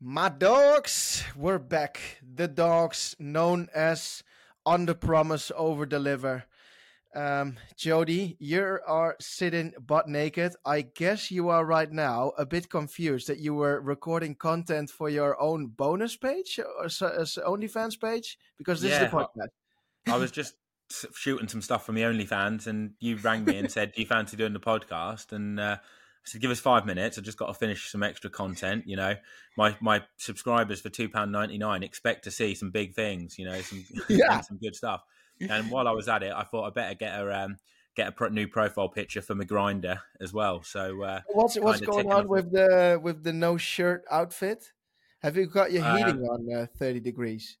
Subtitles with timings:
[0.00, 2.18] My dogs, we're back.
[2.22, 4.22] The dogs known as
[4.66, 6.44] under promise, over deliver.
[7.14, 10.52] Um, Jody, you are sitting butt naked.
[10.66, 15.08] I guess you are right now a bit confused that you were recording content for
[15.08, 20.12] your own bonus page or as OnlyFans page because this yeah, is the podcast.
[20.12, 20.56] I was just
[21.14, 24.36] shooting some stuff from the OnlyFans, and you rang me and said, "Do you fancy
[24.36, 25.78] doing the podcast?" And uh,
[26.26, 27.18] I said, "Give us five minutes.
[27.18, 28.84] I just got to finish some extra content.
[28.86, 29.14] You know,
[29.56, 33.38] my my subscribers for two pound ninety nine expect to see some big things.
[33.38, 34.40] You know, some yeah.
[34.40, 35.02] some good stuff."
[35.40, 37.56] And while I was at it, I thought I better get a um,
[37.96, 40.62] get a new profile picture for my Grindr as well.
[40.62, 44.72] So uh, what's what's going on with the with the no shirt outfit?
[45.20, 47.56] Have you got your uh, heating um, on uh, thirty degrees?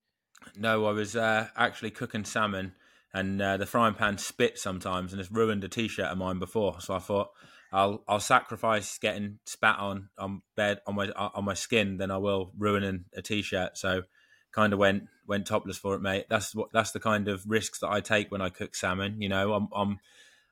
[0.56, 2.74] No, I was uh, actually cooking salmon,
[3.12, 6.80] and uh, the frying pan spit sometimes, and it's ruined a t-shirt of mine before.
[6.80, 7.30] So I thought
[7.76, 12.16] I'll I'll sacrifice getting spat on on bed on my on my skin than I
[12.16, 13.76] will ruining a t-shirt.
[13.76, 14.02] So
[14.50, 16.24] kind of went went topless for it, mate.
[16.30, 19.20] That's what that's the kind of risks that I take when I cook salmon.
[19.20, 19.98] You know, I'm, I'm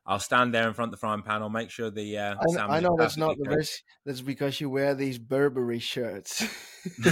[0.04, 1.40] I'll stand there in front of the frying pan.
[1.40, 2.18] I'll make sure the.
[2.18, 3.80] Uh, I, I know that's not the risk.
[4.04, 6.42] That's because you wear these Burberry shirts.
[7.02, 7.08] you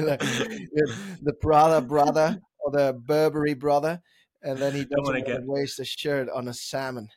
[0.00, 4.00] know, the Prada brother or the Burberry brother,
[4.42, 7.10] and then he doesn't want to waste a shirt on a salmon.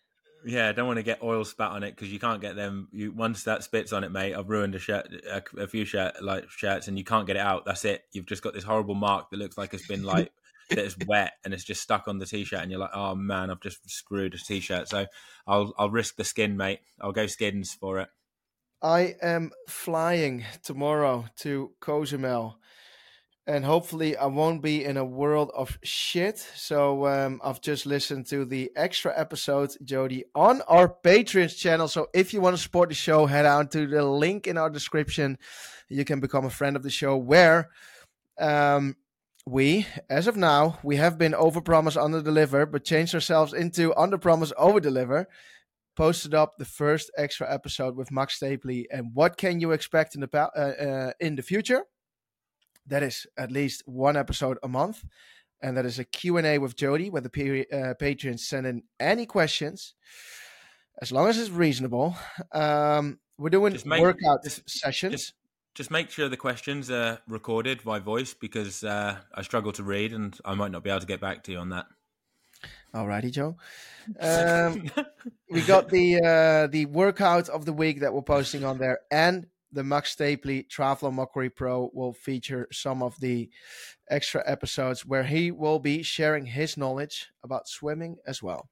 [0.46, 2.88] Yeah, I don't want to get oil spat on it because you can't get them.
[2.92, 4.34] You once that spits on it, mate.
[4.34, 7.42] I've ruined a shirt, a, a, few shirt like shirts, and you can't get it
[7.42, 7.66] out.
[7.66, 8.04] That's it.
[8.14, 10.32] You've just got this horrible mark that looks like it's been like
[10.70, 13.50] that is wet and it's just stuck on the t-shirt, and you're like, oh man,
[13.50, 14.88] I've just screwed a t-shirt.
[14.88, 15.08] So
[15.46, 16.80] I'll I'll risk the skin, mate.
[17.02, 18.10] I'll go skins for it.
[18.82, 22.60] I am flying tomorrow to Cozumel
[23.50, 26.38] and hopefully I won't be in a world of shit.
[26.38, 31.88] So um, I've just listened to the extra episode, Jody, on our Patreon channel.
[31.88, 34.70] So if you want to support the show, head on to the link in our
[34.70, 35.40] description.
[35.90, 37.70] You can become a friend of the show where
[38.40, 38.96] um,
[39.48, 44.20] we, as of now, we have been overpromise, under deliver, but changed ourselves into under
[44.20, 45.28] promise, over deliver.
[45.96, 50.22] Posted up the first extra episode with Max Stapley, and what can you expect in
[50.22, 51.84] the uh, uh, in the future?
[52.90, 55.04] That is at least one episode a month
[55.62, 59.96] and that is a q&a with jody where the uh, patrons send in any questions
[61.02, 62.16] as long as it's reasonable.
[62.52, 65.14] Um, we're doing make, workout just, sessions.
[65.14, 65.34] just,
[65.76, 70.12] just, make sure the questions are recorded by voice because uh, i struggle to read
[70.12, 71.86] and i might not be able to get back to you on that.
[72.94, 73.58] Alrighty, Joe.
[74.20, 74.90] Um,
[75.52, 79.46] we got the uh, the workout of the week that we're posting on there, and
[79.72, 83.50] the Max Stapley Triathlon Mockery Pro will feature some of the
[84.10, 88.70] extra episodes where he will be sharing his knowledge about swimming as well.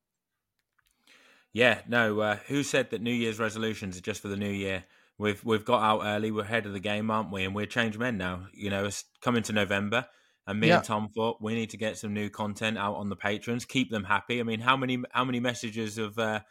[1.53, 2.19] Yeah, no.
[2.19, 4.83] Uh, who said that New Year's resolutions are just for the new year?
[5.17, 6.29] We've we've got out early.
[6.29, 7.43] We're ahead of the game, aren't we?
[7.43, 8.47] And we're changed men now.
[8.53, 10.05] You know, it's coming to November,
[10.45, 10.77] and me yeah.
[10.77, 13.89] and Tom thought we need to get some new content out on the patrons, keep
[13.89, 14.39] them happy.
[14.39, 16.41] I mean, how many how many messages of uh,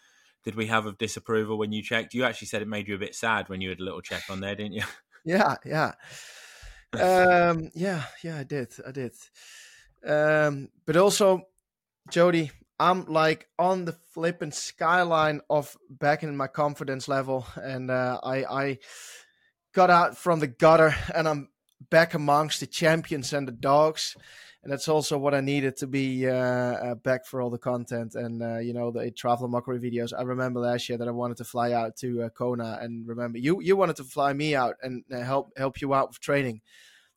[0.47, 2.15] did we have of disapproval when you checked?
[2.15, 4.23] You actually said it made you a bit sad when you had a little check
[4.31, 4.85] on there, didn't you?
[5.25, 5.95] Yeah, yeah.
[6.93, 8.69] um, yeah, yeah, I did.
[8.87, 9.13] I did.
[10.07, 11.49] Um, but also,
[12.11, 18.21] Jody, I'm like on the flipping skyline of back in my confidence level, and uh,
[18.23, 18.79] I I
[19.75, 21.49] got out from the gutter, and I'm
[21.91, 24.17] back amongst the champions and the dogs
[24.67, 28.17] and that's also what I needed to be uh, uh, back for all the content
[28.17, 30.13] and uh, you know the travel mockery videos.
[30.13, 33.39] I remember last year that I wanted to fly out to uh, Kona, and remember
[33.39, 36.63] you you wanted to fly me out and uh, help help you out with training,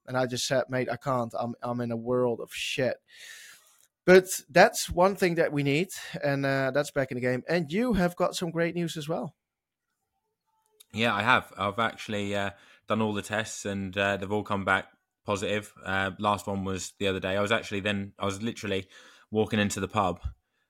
[0.06, 1.34] and I just said, mate, I can't.
[1.40, 2.98] I'm I'm in a world of shit.
[4.06, 5.90] But that's one thing that we need,
[6.24, 7.42] and uh, that's back in the game.
[7.50, 9.34] And you have got some great news as well.
[10.94, 11.52] Yeah, I have.
[11.58, 14.86] I've actually done all the tests, and they've all come back
[15.30, 15.72] positive.
[15.86, 17.38] Uh, last one was the other day.
[17.38, 18.88] I was actually then I was literally
[19.30, 20.20] walking into the pub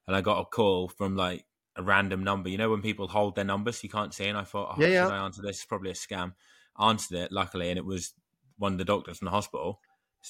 [0.06, 1.46] and I got a call from like
[1.78, 2.50] a random number.
[2.50, 4.88] You know when people hold their numbers, you can't see, and I thought, oh, yeah,
[4.88, 5.06] yeah.
[5.06, 5.58] should I answer this?
[5.58, 6.34] It's probably a scam.
[6.78, 8.14] answered it luckily, and it was
[8.58, 9.80] one of the doctors from the hospital.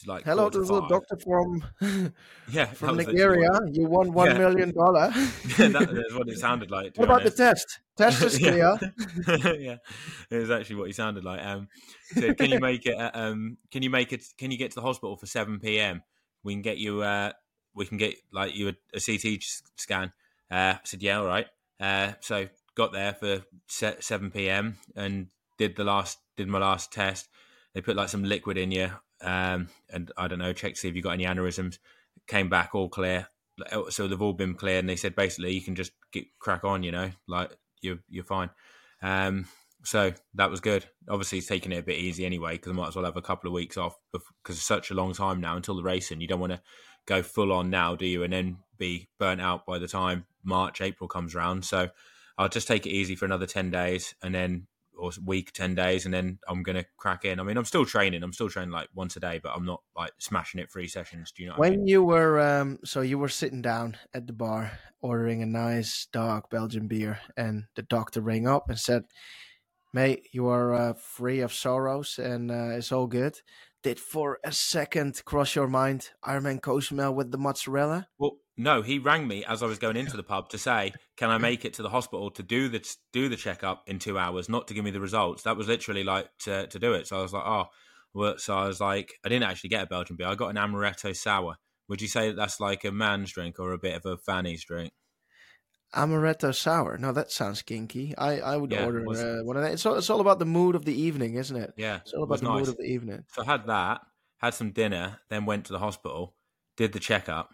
[0.05, 1.63] Like hello, is a doctor from
[2.49, 3.49] yeah from Nigeria.
[3.71, 4.37] You won one yeah.
[4.37, 5.11] million dollar.
[5.13, 6.95] yeah, that is what it sounded like.
[6.95, 7.37] What about honest.
[7.37, 7.79] the test?
[7.97, 8.77] Test is clear.
[9.59, 9.77] yeah,
[10.29, 11.43] it was actually what he sounded like.
[11.43, 11.67] Um,
[12.13, 12.95] so can you make it?
[12.95, 14.23] um, can you make it?
[14.37, 16.03] Can you get to the hospital for seven p.m.?
[16.43, 17.01] We can get you.
[17.01, 17.31] Uh,
[17.73, 19.43] we can get like you a, a CT
[19.75, 20.13] scan.
[20.51, 21.47] Uh, I said yeah, all right.
[21.79, 24.77] Uh, so got there for seven p.m.
[24.95, 27.27] and did the last did my last test.
[27.73, 28.91] They put like some liquid in you
[29.21, 31.79] um, and I don't know, check to see if you got any aneurysms.
[32.27, 33.27] Came back all clear,
[33.89, 36.83] so they've all been clear, and they said basically you can just get crack on,
[36.83, 37.51] you know, like
[37.81, 38.49] you're you're fine.
[39.01, 39.45] Um,
[39.83, 40.85] so that was good.
[41.07, 43.21] Obviously, he's taking it a bit easy anyway because I might as well have a
[43.21, 46.21] couple of weeks off because it's such a long time now until the racing.
[46.21, 46.61] You don't want to
[47.05, 48.23] go full on now, do you?
[48.23, 51.65] And then be burnt out by the time March, April comes around.
[51.65, 51.89] So
[52.37, 54.67] I'll just take it easy for another 10 days and then,
[54.99, 57.39] or week, 10 days, and then I'm going to crack in.
[57.39, 58.23] I mean, I'm still training.
[58.23, 61.31] I'm still training like once a day, but I'm not like smashing it three sessions.
[61.31, 61.87] Do you know when I mean?
[61.87, 66.49] you were, um, so you were sitting down at the bar ordering a nice dark
[66.49, 69.03] Belgian beer, and the doctor rang up and said,
[69.93, 73.41] Mate, you are uh, free of sorrows and uh, it's all good
[73.81, 78.07] did for a second cross your mind Ironman Cozumel with the mozzarella?
[78.17, 81.29] Well, no, he rang me as I was going into the pub to say, "Can
[81.29, 84.49] I make it to the hospital to do the do the checkup in two hours,
[84.49, 87.07] not to give me the results?" That was literally like to to do it.
[87.07, 87.65] So I was like, "Oh."
[88.11, 90.25] Well, so I was like, I didn't actually get a Belgian beer.
[90.25, 91.57] I got an amaretto sour.
[91.89, 94.65] Would you say that that's like a man's drink or a bit of a fanny's
[94.65, 94.93] drink?
[95.95, 96.97] Amaretto sour.
[96.97, 98.15] No, that sounds kinky.
[98.17, 99.73] I, I would yeah, order uh, one of that.
[99.73, 101.71] It's all, it's all about the mood of the evening, isn't it?
[101.77, 102.59] Yeah, it's all about it the nice.
[102.59, 103.23] mood of the evening.
[103.33, 104.01] So I had that,
[104.37, 106.35] had some dinner, then went to the hospital,
[106.77, 107.49] did the checkup,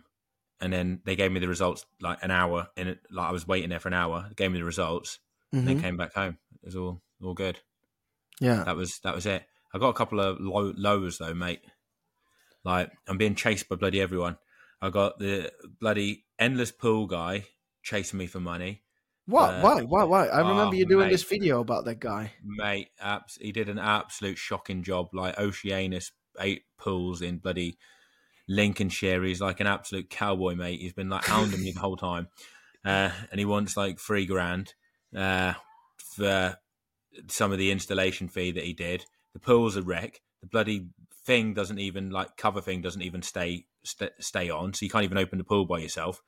[0.62, 3.00] and then they gave me the results like an hour in it.
[3.12, 4.25] Like I was waiting there for an hour.
[4.28, 5.19] They gave me the results,
[5.54, 5.60] mm-hmm.
[5.60, 6.38] and then came back home.
[6.63, 7.60] It was all all good.
[8.40, 9.44] Yeah, that was that was it.
[9.74, 11.62] I got a couple of low, lows though, mate.
[12.63, 14.38] Like I'm being chased by bloody everyone.
[14.81, 17.46] I got the bloody endless pool guy
[17.84, 18.84] chasing me for money.
[19.28, 19.56] What?
[19.56, 19.81] Uh, why?
[19.81, 20.04] Why?
[20.04, 20.28] Why?
[20.28, 22.34] I remember oh, you doing mate, this video about that guy.
[22.44, 25.07] Mate, abs- he did an absolute shocking job.
[25.13, 27.78] Like Oceanus eight pools in bloody
[28.47, 29.24] Lincolnshire.
[29.24, 30.81] He's like an absolute cowboy, mate.
[30.81, 32.27] He's been like hounding me the whole time,
[32.83, 34.74] uh, and he wants like three grand
[35.15, 35.53] uh,
[35.97, 36.57] for
[37.27, 39.06] some of the installation fee that he did.
[39.33, 40.21] The pool's a wreck.
[40.42, 40.88] The bloody
[41.25, 45.03] thing doesn't even like cover thing doesn't even stay st- stay on, so you can't
[45.03, 46.21] even open the pool by yourself.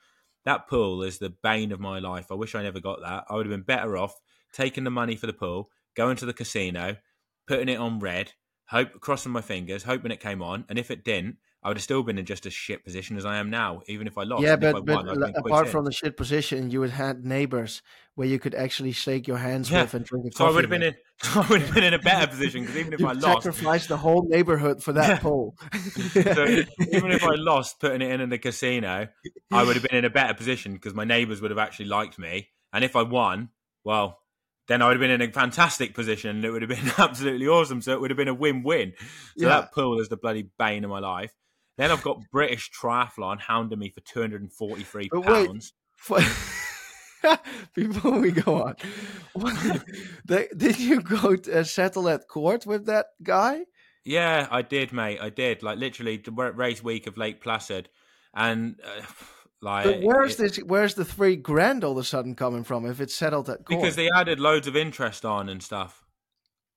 [0.46, 2.32] That pool is the bane of my life.
[2.32, 3.26] I wish I never got that.
[3.30, 4.16] I would have been better off
[4.54, 6.96] taking the money for the pool, going to the casino,
[7.48, 8.32] putting it on red,
[8.70, 11.38] hope crossing my fingers, hoping it came on, and if it didn't,
[11.68, 14.08] I would have still been in just as shit position as I am now, even
[14.08, 14.42] if I lost.
[14.42, 17.82] Yeah, but, but won, apart from the shit position, you would have neighbors
[18.16, 19.82] where you could actually shake your hands yeah.
[19.82, 20.50] with and drink a so coffee.
[20.50, 20.96] I would have been in.
[21.24, 23.90] So I would have been in a better position because even if I lost, sacrificed
[23.90, 25.20] the whole neighborhood for that yeah.
[25.20, 25.58] pool.
[26.14, 29.08] so even if I lost, putting it in in the casino,
[29.52, 32.20] I would have been in a better position because my neighbors would have actually liked
[32.20, 33.50] me, and if I won,
[33.84, 34.20] well,
[34.68, 37.48] then I would have been in a fantastic position and it would have been absolutely
[37.48, 37.82] awesome.
[37.82, 38.94] So it would have been a win-win.
[39.38, 39.62] So yeah.
[39.62, 41.34] that pool is the bloody bane of my life.
[41.78, 45.74] Then I've got British Triathlon hounding me for two hundred and forty-three pounds.
[47.74, 48.76] Before we go on,
[50.26, 53.62] did you go to, uh, settle at court with that guy?
[54.06, 55.20] Yeah, I did, mate.
[55.22, 55.64] I did.
[55.64, 57.90] Like literally, the race week of Lake Placid,
[58.34, 59.02] and uh,
[59.62, 60.58] like, but where's it, this?
[60.58, 62.86] Where's the three grand all of a sudden coming from?
[62.86, 66.04] If it's settled at court, because they added loads of interest on and stuff.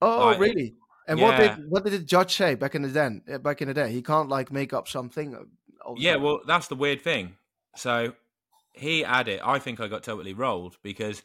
[0.01, 0.75] Oh, like, really?
[1.07, 1.25] And yeah.
[1.25, 3.73] what did what did the judge say back in the then uh, back in the
[3.73, 3.91] day?
[3.91, 5.35] He can't like make up something.
[5.35, 7.35] Uh, yeah, well, that's the weird thing.
[7.75, 8.13] So
[8.73, 9.41] he added.
[9.43, 11.23] I think I got totally rolled because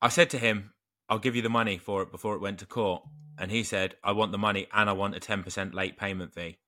[0.00, 0.72] I said to him,
[1.08, 3.02] "I'll give you the money for it before it went to court,"
[3.38, 6.34] and he said, "I want the money and I want a ten percent late payment
[6.34, 6.58] fee."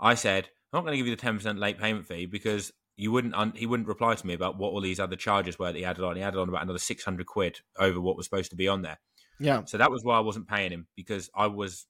[0.00, 2.72] I said, "I'm not going to give you the ten percent late payment fee because
[2.96, 5.72] you wouldn't un- he wouldn't reply to me about what all these other charges were
[5.72, 6.16] that he added on.
[6.16, 8.82] He added on about another six hundred quid over what was supposed to be on
[8.82, 8.98] there.
[9.40, 9.64] Yeah.
[9.64, 11.86] So that was why I wasn't paying him because I was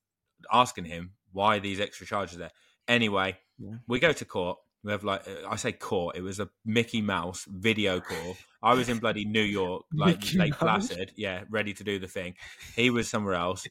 [0.52, 2.52] asking him why these extra charges there.
[2.88, 3.76] Anyway, yeah.
[3.86, 4.58] we go to court.
[4.82, 6.16] We have like I say court.
[6.16, 8.36] It was a Mickey Mouse video call.
[8.62, 10.88] I was in bloody New York, like Mickey Lake Mouse?
[10.88, 12.34] Placid, yeah, ready to do the thing.
[12.74, 13.66] He was somewhere else,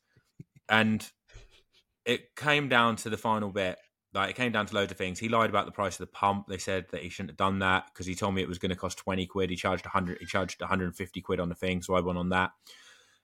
[0.70, 1.08] and
[2.06, 3.78] it came down to the final bit
[4.14, 5.20] like it came down to loads of things.
[5.20, 6.48] He lied about the price of the pump.
[6.48, 8.72] They said that he shouldn't have done that because he told me it was going
[8.72, 9.50] to cost twenty quid.
[9.50, 10.18] He charged hundred.
[10.20, 12.52] He charged one hundred and fifty quid on the thing, so I won on that.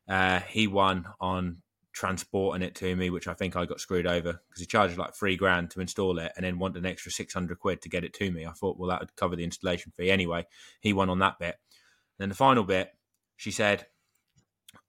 [0.07, 1.57] Uh, he won on
[1.93, 5.15] transporting it to me, which I think I got screwed over because he charged like
[5.15, 8.03] three grand to install it and then wanted an extra six hundred quid to get
[8.03, 8.45] it to me.
[8.45, 10.45] I thought, well, that would cover the installation fee anyway.
[10.81, 11.55] He won on that bit.
[11.55, 12.91] And then the final bit,
[13.37, 13.87] she said,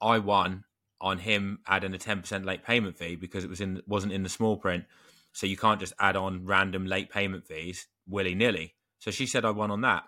[0.00, 0.64] I won
[1.00, 4.22] on him adding a ten percent late payment fee because it was in wasn't in
[4.22, 4.84] the small print
[5.32, 8.74] so you can't just add on random late payment fees willy nilly.
[8.98, 10.04] So she said I won on that.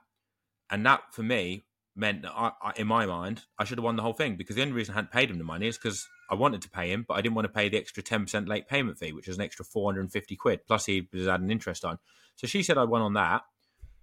[0.70, 1.64] And that for me
[1.98, 4.56] meant that I, I, in my mind, I should have won the whole thing because
[4.56, 6.90] the only reason I hadn't paid him the money is because I wanted to pay
[6.90, 9.36] him, but I didn't want to pay the extra 10% late payment fee, which is
[9.36, 10.60] an extra 450 quid.
[10.66, 11.98] Plus, he was adding interest on.
[12.36, 13.42] So she said I won on that.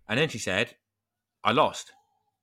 [0.07, 0.75] And then she said
[1.43, 1.93] I lost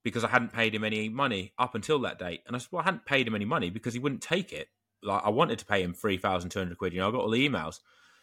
[0.02, 2.42] because I hadn't paid him any money up until that date.
[2.46, 4.68] And I said, well, I hadn't paid him any money because he wouldn't take it.
[5.02, 6.92] Like I wanted to pay him 3,200 quid.
[6.92, 7.80] You know, I got all the emails.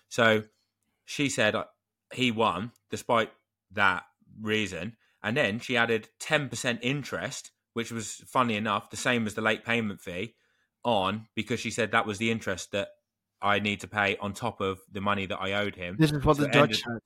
[0.10, 0.44] So
[1.06, 1.66] she said uh,
[2.14, 3.32] he won despite
[3.72, 4.04] that
[4.42, 4.96] reason.
[5.22, 9.66] And then she added 10% interest, which was funny enough, the same as the late
[9.66, 10.36] payment fee
[10.84, 12.90] on because she said that was the interest that
[13.42, 15.96] I need to pay on top of the money that I owed him.
[16.00, 17.00] This is what So the judge said.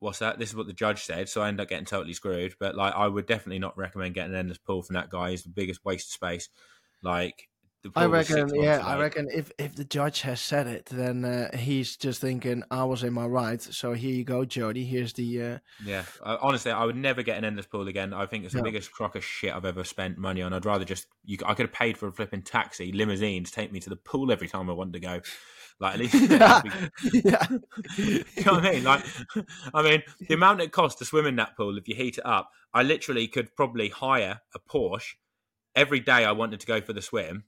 [0.00, 0.38] What's that?
[0.38, 2.54] This is what the judge said, so I ended up getting totally screwed.
[2.60, 5.30] But like, I would definitely not recommend getting an endless pool from that guy.
[5.30, 6.48] He's the biggest waste of space.
[7.02, 7.48] Like,
[7.94, 10.86] I pool was six reckon, yeah, I reckon if, if the judge has said it,
[10.86, 13.62] then uh, he's just thinking I was in my right.
[13.62, 14.84] So here you go, Jody.
[14.84, 18.12] Here's the uh, Yeah, honestly, I would never get an endless pool again.
[18.12, 18.64] I think it's the No.
[18.64, 20.52] biggest crock of shit I've ever spent money on.
[20.52, 21.38] I'd rather just you.
[21.46, 24.32] I could have paid for a flipping taxi, limousine to take me to the pool
[24.32, 25.20] every time I wanted to go.
[25.80, 26.14] Like at least,
[27.24, 27.46] yeah,
[27.96, 28.84] you know what I mean?
[28.84, 29.04] Like,
[29.72, 32.26] I mean, the amount it costs to swim in that pool if you heat it
[32.26, 35.14] up, I literally could probably hire a Porsche
[35.76, 37.44] every day I wanted to go for the swim.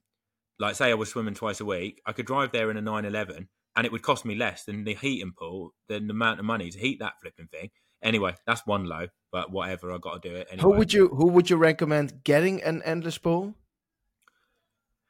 [0.61, 3.49] Like, say I was swimming twice a week, I could drive there in a 911
[3.75, 6.69] and it would cost me less than the heating pool, than the amount of money
[6.69, 7.71] to heat that flipping thing.
[8.03, 10.61] Anyway, that's one low, but whatever, I got to do it anyway.
[10.61, 13.55] Who would you who would you recommend getting an endless pool?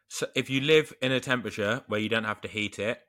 [0.07, 3.01] So if you live in a temperature where you don't have to heat it,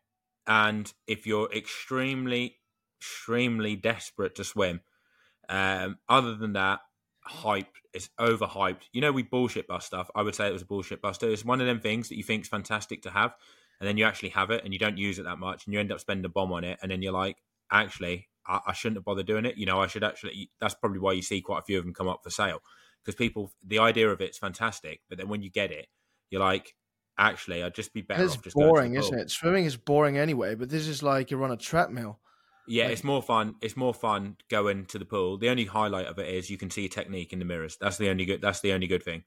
[0.47, 2.57] and if you're extremely,
[3.01, 4.81] extremely desperate to swim,
[5.49, 6.81] um, other than that,
[7.25, 8.83] hype is overhyped.
[8.93, 10.11] You know, we bullshit bust stuff.
[10.15, 11.29] I would say it was a bullshit buster.
[11.29, 13.35] It's one of them things that you think is fantastic to have,
[13.81, 15.81] and then you actually have it and you don't use it that much, and you
[15.81, 17.39] end up spending a bomb on it, and then you're like,
[17.71, 19.57] actually, I, I shouldn't have bothered doing it.
[19.57, 20.51] You know, I should actually.
[20.61, 22.61] That's probably why you see quite a few of them come up for sale
[23.03, 25.89] because people, the idea of it's fantastic, but then when you get it,
[26.31, 26.75] you're like,
[27.19, 29.31] actually, I'd just be better It's off just going to the boring, isn't it?
[29.31, 32.21] Swimming is boring anyway, but this is like you're on a treadmill.
[32.67, 33.57] Yeah, Like- it's more fun.
[33.61, 35.37] It's more fun going to the pool.
[35.39, 37.77] The only highlight of it is you can see your technique in the mirrors.
[37.81, 38.41] That's the only good.
[38.41, 39.25] That's the only good thing.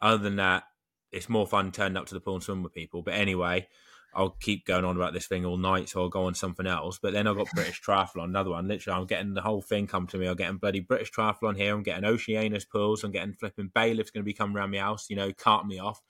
[0.00, 0.64] Other than that,
[1.12, 3.02] it's more fun turning up to the pool and swimming with people.
[3.02, 3.68] But anyway,
[4.14, 6.98] I'll keep going on about this thing all night, so I'll go on something else.
[7.00, 8.66] But then I've got British Triathlon, another one.
[8.66, 10.26] Literally, I'm getting the whole thing come to me.
[10.26, 11.74] I'm getting bloody British Triathlon here.
[11.74, 13.04] I'm getting Oceanus pools.
[13.04, 15.10] I'm getting flipping bailiffs going to be coming around my house.
[15.10, 16.00] You know, carting me off.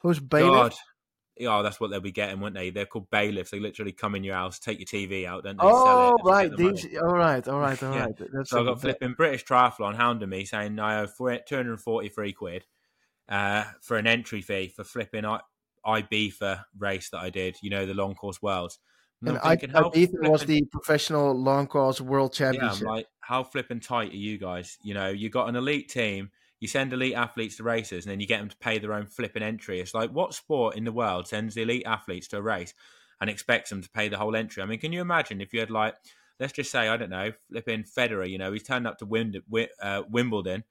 [0.00, 0.72] Who's bailiff?
[0.72, 0.74] God.
[1.36, 2.70] Yeah, that's what they'll be getting, won't they?
[2.70, 3.50] They're called bailiffs.
[3.50, 5.62] They literally come in your house, take your TV out, don't they?
[5.64, 6.50] sell it, Oh right.
[6.50, 7.46] The These, all right.
[7.48, 7.82] All right.
[7.82, 8.04] all Yeah.
[8.04, 8.14] right.
[8.32, 12.64] That's So I got bit- flipping British Triathlon hounding me saying I owe 243 quid
[13.28, 15.40] uh, for an entry fee for flipping I-
[15.84, 18.78] Ibiza race that I did, you know, the long course worlds.
[19.20, 22.50] And And I, Ibiza was the professional long course world yeah,
[22.82, 24.78] like, how flipping tight are you guys?
[24.82, 26.30] You know, you got an elite team,
[26.64, 29.04] you send elite athletes to races, and then you get them to pay their own
[29.04, 29.80] flipping entry.
[29.80, 32.72] It's like, what sport in the world sends the elite athletes to a race
[33.20, 34.62] and expects them to pay the whole entry?
[34.62, 35.94] I mean, can you imagine if you had like,
[36.40, 39.42] let's just say, I don't know, flipping Federer, you know, he's turned up to Wind-
[39.46, 40.64] Wi- uh, Wimbledon.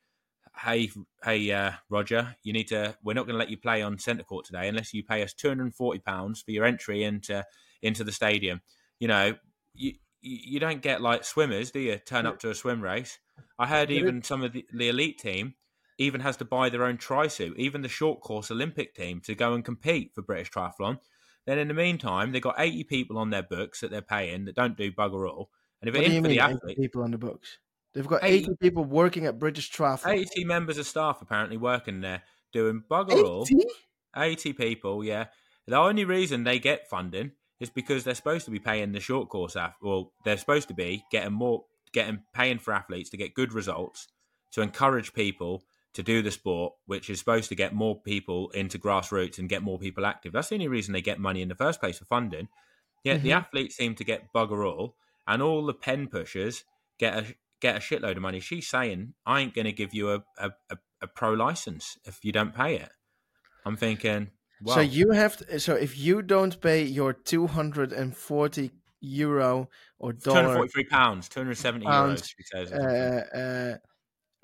[0.58, 0.90] Hey,
[1.24, 2.96] hey, uh, Roger, you need to.
[3.04, 5.34] We're not going to let you play on centre court today unless you pay us
[5.34, 7.46] two hundred and forty pounds for your entry into
[7.82, 8.62] into the stadium.
[9.00, 9.36] You know,
[9.76, 11.98] you you you don't get like swimmers, do you?
[11.98, 13.20] Turn up to a swim race.
[13.60, 15.56] I heard even some of the, the elite team
[15.98, 17.58] even has to buy their own tri suit.
[17.58, 21.00] Even the short course Olympic team to go and compete for British Triathlon.
[21.46, 24.56] Then in the meantime, they've got eighty people on their books that they're paying that
[24.56, 25.50] don't do bugger all.
[25.82, 26.32] And if What it do you mean?
[26.38, 27.58] the 80 athlete, people on the books.
[27.94, 30.14] They've got 80 80 people working at British Triathlon.
[30.14, 32.24] 80 members of staff apparently working there
[32.54, 33.44] doing bugger all.
[33.44, 33.66] 80?
[34.16, 35.26] 80 people, yeah.
[35.68, 39.30] The only reason they get funding is because they're supposed to be paying the short
[39.30, 43.34] course ath- well, they're supposed to be getting more getting paying for athletes to get
[43.34, 44.08] good results
[44.52, 48.80] to encourage people to do the sport, which is supposed to get more people into
[48.80, 50.34] grassroots and get more people active.
[50.34, 52.50] That's the only reason they get money in the first place for funding.
[53.04, 53.34] Yet the Mhm.
[53.34, 54.98] athletes seem to get bugger all,
[55.28, 56.66] and all the pen pushers
[57.00, 58.40] get a get a shitload of money.
[58.42, 62.24] She's saying, "I ain't going to give you a, a, a, a pro license if
[62.26, 62.92] you don't pay it."
[63.66, 64.32] I'm thinking,
[64.62, 69.70] well, So you have to, so if you don't pay your 240 euro
[70.00, 72.26] or dollar 243 pounds, 270 Pounds, euros.
[72.36, 72.74] She says.
[72.74, 73.78] uh, uh,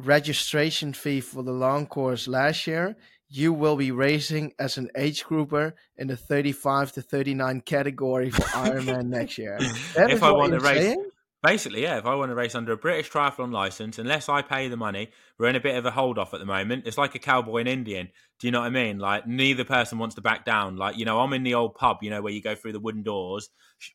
[0.06, 2.96] registration fee for the long course last year,
[3.29, 8.41] you will be racing as an age grouper in the 35 to 39 category for
[8.58, 9.58] Ironman next year.
[9.96, 11.10] That if I want to race, saying?
[11.44, 14.68] basically, yeah, if I want to race under a British triathlon license, unless I pay
[14.68, 16.88] the money, we're in a bit of a hold off at the moment.
[16.88, 18.10] It's like a cowboy and Indian.
[18.39, 18.98] Do you know what I mean?
[18.98, 20.77] Like neither person wants to back down.
[20.77, 22.79] Like you know, I'm in the old pub, you know, where you go through the
[22.79, 23.50] wooden doors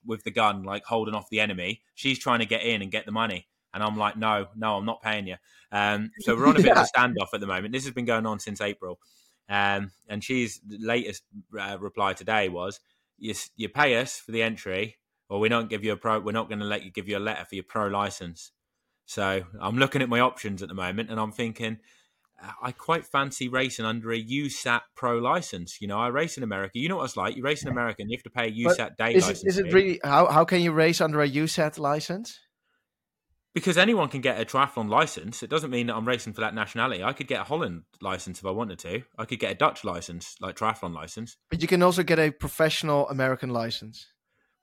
[0.07, 1.83] with the gun, like holding off the enemy.
[1.95, 3.49] She's trying to get in and get the money.
[3.75, 5.37] And I'm like, no, no, I'm not paying you.
[5.73, 7.73] Um, so we're on a bit of a standoff at the moment.
[7.73, 9.01] This has been going on since April.
[9.49, 11.25] Um, and she's latest
[11.59, 12.81] uh, reply today was,
[13.19, 14.97] you, you pay us for the entry,
[15.29, 16.21] or we don't give you a pro.
[16.21, 18.53] We're not going to let you give you a letter for your pro license.
[19.07, 21.79] So I'm looking at my options at the moment, and I'm thinking
[22.63, 25.81] I quite fancy racing under a USAT pro license.
[25.81, 26.79] You know, I race in America.
[26.79, 27.37] You know what it's like.
[27.37, 29.29] You race in America, and you have to pay a But USAT day Is it,
[29.29, 29.45] license.
[29.45, 32.39] is it really how how can you race under a USAT license?
[33.55, 35.45] Because anyone can get a triathlon license.
[35.45, 37.05] It doesn't mean that I'm racing for that nationality.
[37.05, 39.03] I could get a Holland license if I wanted to.
[39.17, 41.37] I could get a Dutch license, like triathlon license.
[41.51, 44.09] But you can also get a professional American license.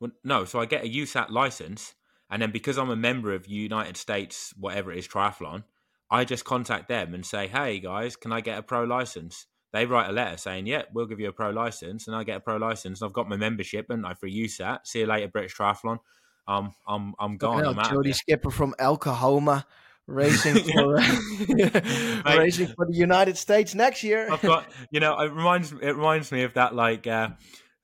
[0.02, 1.94] Well, no, so I get a USAT license,
[2.30, 5.64] and then because I'm a member of United States, whatever it is, triathlon,
[6.10, 9.86] I just contact them and say, "Hey guys, can I get a pro license?" They
[9.86, 12.42] write a letter saying, "Yeah, we'll give you a pro license," and I get a
[12.42, 13.00] pro license.
[13.00, 14.86] And I've got my membership, and I for USAT.
[14.86, 16.00] See you later, British Triathlon.
[16.48, 17.66] Um, I'm I'm gone.
[17.66, 17.92] I'm out.
[17.92, 19.66] Jody Skipper from Oklahoma
[20.08, 20.96] racing for
[22.26, 24.28] racing for the United States next year.
[24.32, 27.30] I've got you know it reminds it reminds me of that like uh,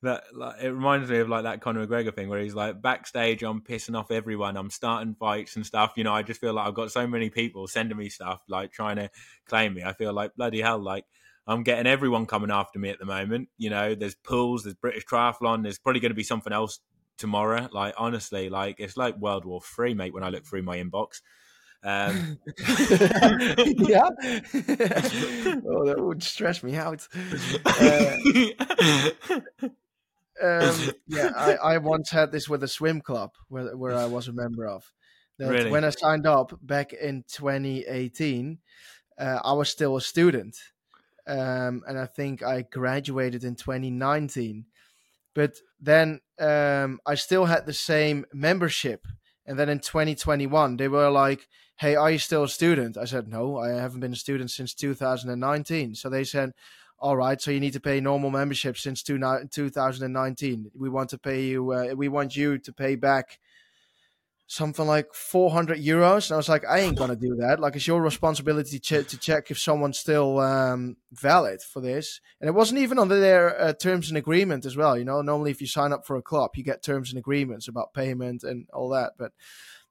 [0.04, 3.44] that like, it reminds me of like that Conor McGregor thing where he's like backstage
[3.44, 6.68] I'm pissing off everyone I'm starting fights and stuff you know I just feel like
[6.68, 9.10] I've got so many people sending me stuff like trying to
[9.48, 11.06] claim me I feel like bloody hell like
[11.48, 15.06] I'm getting everyone coming after me at the moment you know there's pools there's British
[15.06, 16.80] triathlon there's probably going to be something else
[17.18, 17.68] tomorrow.
[17.72, 20.14] Like honestly, like it's like World War Three, mate.
[20.14, 21.22] When I look through my inbox.
[21.84, 24.10] Um, yeah.
[25.66, 27.08] oh, that would stress me out.
[30.40, 34.06] Uh, um, yeah, I, I once had this with a swim club where where I
[34.06, 34.94] was a member of.
[35.40, 35.72] That Really?
[35.72, 38.60] when I signed up back in 2018,
[39.20, 40.56] uh, I was still a student,
[41.28, 44.66] um, and I think I graduated in 2019.
[45.38, 49.06] But then um, I still had the same membership,
[49.46, 53.28] and then in 2021 they were like, "Hey, are you still a student?" I said,
[53.28, 56.54] "No, I haven't been a student since 2019." So they said,
[56.98, 60.72] "All right, so you need to pay normal membership since two, 2019.
[60.74, 61.72] We want to pay you.
[61.72, 63.38] Uh, we want you to pay back."
[64.50, 66.30] Something like 400 euros.
[66.30, 67.60] And I was like, I ain't gonna do that.
[67.60, 72.22] Like, it's your responsibility ch- to check if someone's still um, valid for this.
[72.40, 74.98] And it wasn't even under their uh, terms and agreement as well.
[74.98, 77.68] You know, normally if you sign up for a club, you get terms and agreements
[77.68, 79.14] about payment and all that.
[79.18, 79.34] But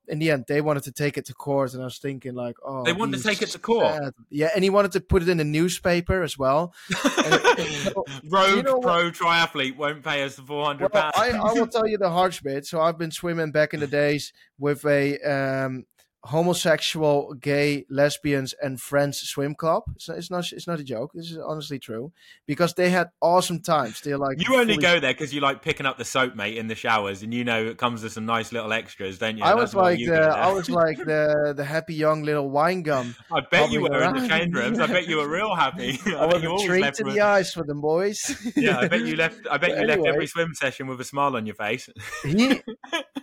[0.09, 2.57] in the end, they wanted to take it to court, and I was thinking like,
[2.65, 3.87] oh, They wanted to take it to court?
[3.87, 6.73] sad- Yeah, and he wanted to put it in the newspaper as well.
[6.89, 7.95] And it-
[8.29, 11.15] Rogue you know pro triathlete won't pay us the four hundred well, pounds.
[11.17, 12.67] I, I will tell you the harsh bit.
[12.67, 15.87] So I've been swimming back in the days with a um,
[16.25, 19.85] homosexual, gay, lesbians, and friends swim club.
[19.95, 20.51] It's, it's not.
[20.53, 21.13] It's not a joke.
[21.15, 22.13] This is honestly true
[22.47, 24.01] because they had awesome times.
[24.01, 26.57] They're like You only fully- go there because you like picking up the soap, mate,
[26.57, 29.45] in the showers, and you know it comes with some nice little extras, don't you?
[29.45, 30.21] I That's was like the.
[30.21, 33.15] I was like the the happy young little wine gum.
[33.33, 34.79] I bet you were in the change rooms.
[34.81, 35.99] I bet you were real happy.
[36.07, 38.35] I, I was you always treat left to with- the eyes for them boys.
[38.57, 39.47] Yeah, I bet you left.
[39.51, 41.89] I bet But you left every swim session with a smile on your face.
[42.25, 42.61] he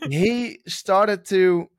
[0.09, 1.69] he started to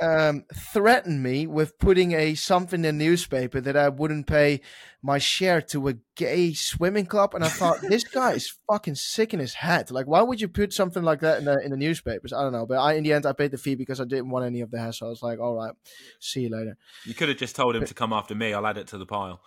[0.00, 4.60] um, threaten me with putting a something in the newspaper that I wouldn't pay
[5.02, 9.32] my share to a gay swimming club, and I thought this guy is fucking sick
[9.32, 9.90] in his head.
[9.90, 12.32] Like, why would you put something like that in the in the newspapers?
[12.32, 14.30] I don't know, but I in the end I paid the fee because I didn't
[14.30, 15.06] want any of the hassle.
[15.06, 15.72] I was like, all right,
[16.18, 16.76] see you later.
[17.04, 18.52] You could have just told him to come after me.
[18.52, 19.40] I'll add it to the pile.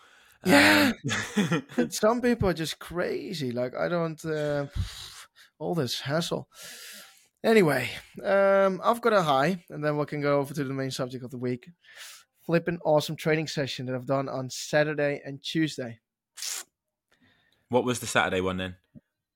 [0.45, 0.91] Yeah.
[1.37, 3.51] Um, some people are just crazy.
[3.51, 4.67] Like I don't uh,
[5.59, 6.47] all this hassle.
[7.43, 7.89] Anyway,
[8.23, 11.25] um, I've got a high, and then we can go over to the main subject
[11.25, 11.67] of the week.
[12.45, 15.99] Flipping awesome training session that I've done on Saturday and Tuesday.
[17.69, 18.75] what was the Saturday one then?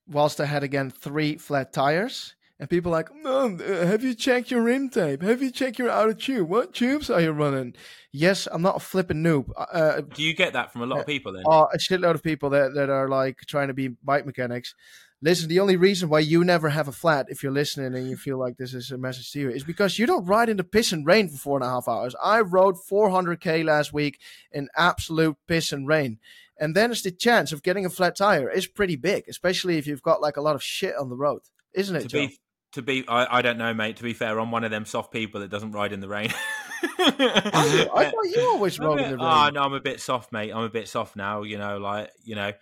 [0.06, 4.50] Whilst I had again three flat tires, and people like, no, uh, have you checked
[4.50, 5.22] your rim tape?
[5.22, 6.48] Have you checked your outer tube?
[6.48, 7.74] What tubes are you running?
[8.10, 9.50] Yes, I'm not a flipping noob.
[9.56, 11.44] Uh, Do you get that from a lot of people then?
[11.46, 14.74] are a shitload of people that, that are like trying to be bike mechanics.
[15.20, 18.16] Listen, the only reason why you never have a flat, if you're listening and you
[18.16, 20.64] feel like this is a message to you, is because you don't ride in the
[20.64, 22.14] piss and rain for four and a half hours.
[22.22, 24.20] I rode 400k last week
[24.52, 26.18] in absolute piss and rain.
[26.60, 29.86] And then it's the chance of getting a flat tire is pretty big, especially if
[29.86, 31.42] you've got like a lot of shit on the road,
[31.74, 32.02] isn't it?
[32.02, 32.18] to Joe?
[32.18, 32.38] be
[32.72, 35.10] to be I, I don't know mate to be fair i'm one of them soft
[35.10, 36.32] people that doesn't ride in the rain?
[36.98, 39.46] I thought you always rode bit- in the oh, rain.
[39.46, 42.10] oh no i'm a bit soft mate i'm a bit soft now you know like
[42.24, 42.52] you know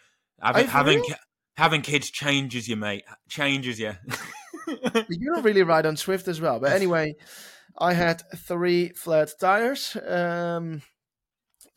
[0.40, 1.16] having having, real?
[1.56, 3.92] Having kids changes you mate changes you
[5.08, 6.60] you don't really ride on Zwift as well.
[6.60, 7.14] But anyway,
[7.78, 9.96] I had three flat tires.
[10.06, 10.82] Um,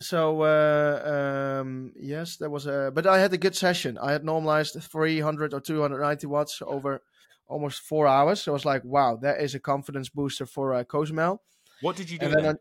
[0.02, 2.92] so uh, um, yes, there was a.
[2.94, 3.98] But I had a good session.
[3.98, 7.02] I had normalized 300 or 290 watts over
[7.48, 8.42] almost four hours.
[8.42, 11.42] So I was like, wow, that is a confidence booster for uh, Cozumel.
[11.82, 12.56] what did you do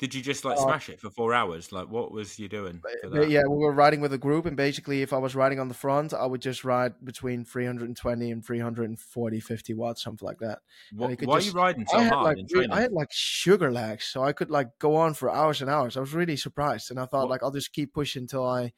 [0.00, 0.14] And then then?
[0.14, 2.48] on- did you just like Uh, smash it for four hours like what was you
[2.48, 3.30] doing for that?
[3.30, 5.74] yeah, we were riding with a group, and basically, if I was riding on the
[5.74, 10.60] front, I would just ride between 320 and 340, 50 watts, something like that.
[10.92, 13.70] What- why are you riding so I had hard like in I had like sugar
[13.72, 15.96] legs, so I could like go on for hours and hours.
[15.96, 18.72] I was really surprised, and I thought What- like I'll just keep pushing until I,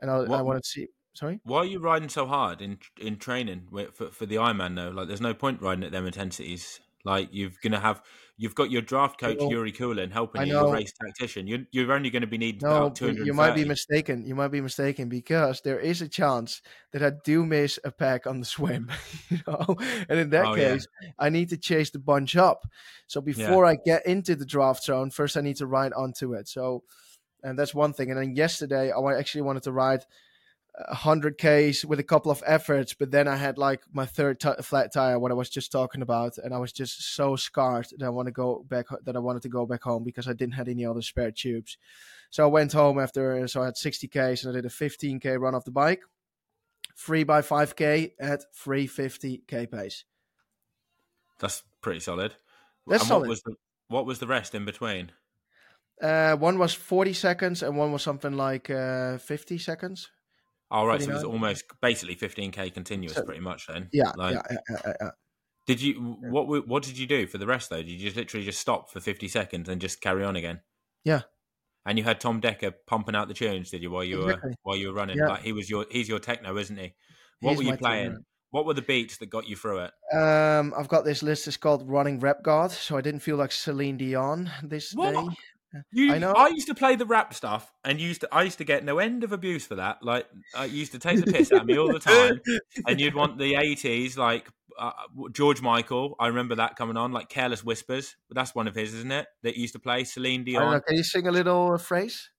[0.00, 0.88] and I, I wanted to see.
[1.14, 4.88] Sorry, why are you riding so hard in in training for, for the Ironman though?
[4.90, 6.80] Like, there's no point riding at them intensities.
[7.04, 8.02] Like you're gonna have,
[8.36, 11.46] you've got your draft coach Well, Yuri Kulin helping you, your race tactician.
[11.46, 13.26] You're you're only going to be needing No, about two but hundred.
[13.26, 14.24] you might be mistaken.
[14.24, 16.62] You might be mistaken because there is a chance
[16.92, 18.88] that I do miss a pack on the swim,
[19.30, 19.76] you know.
[20.08, 20.74] And in that Oh, yeah.
[20.74, 20.86] case,
[21.18, 22.64] I need to chase the bunch up.
[23.08, 26.46] So before I get into the draft zone, first I need to ride onto it.
[26.46, 26.84] So,
[27.42, 28.10] and that's one thing.
[28.12, 30.04] And then yesterday, I actually wanted to ride
[30.90, 34.50] hundred k's with a couple of efforts, but then I had like my third ti
[34.62, 38.06] flat tire, what I was just talking about, and I was just so scarred that
[38.06, 38.86] I want to go back.
[39.04, 41.76] That I wanted to go back home because I didn't have any other spare tubes.
[42.30, 45.38] So I went home after, so I had 60 k's and I did a 15k
[45.38, 46.00] run off the bike,
[46.96, 50.04] three by 5k at 350k pace.
[51.38, 52.34] That's pretty solid.
[52.86, 53.20] That's and solid.
[53.22, 53.54] What was the
[53.88, 55.12] what was the rest in between?
[56.00, 60.10] Uh, one was 40 seconds and one was something like uh, 50 seconds.
[60.72, 63.66] All right, so it was almost basically 15k continuous, So- pretty much.
[63.66, 65.10] Then, Yeah, Like, yeah, yeah, yeah.
[65.66, 67.76] Did you what what did you do for the rest though?
[67.76, 70.60] Did you just literally just stop for 50 seconds and just carry on again?
[71.04, 71.22] Yeah.
[71.86, 73.90] And you had Tom Decker pumping out the tunes, did you?
[73.90, 74.50] While you Exactly.
[74.50, 76.94] were while you were running, like he was your he's your techno, isn't he?
[77.40, 78.24] What He's were you my team, playing?
[78.50, 79.92] What were the beats that got you through it?
[80.16, 81.46] Um, I've got this list.
[81.48, 85.12] It's called Running Rep God, so I didn't feel like Celine Dion this What?
[85.14, 85.36] day.
[85.92, 86.32] You, I know.
[86.32, 88.28] I used to play the rap stuff, and used to.
[88.32, 90.02] I used to get no end of abuse for that.
[90.02, 92.40] Like, I used to take the piss out of me all the time,
[92.86, 94.92] and you'd want the eighties, like uh,
[95.32, 96.16] George Michael.
[96.18, 99.26] I remember that coming on, like "Careless Whispers." But that's one of his, isn't it?
[99.42, 100.60] That used to play Celine don't know.
[100.60, 100.82] Dion.
[100.86, 102.30] Can you sing a little phrase?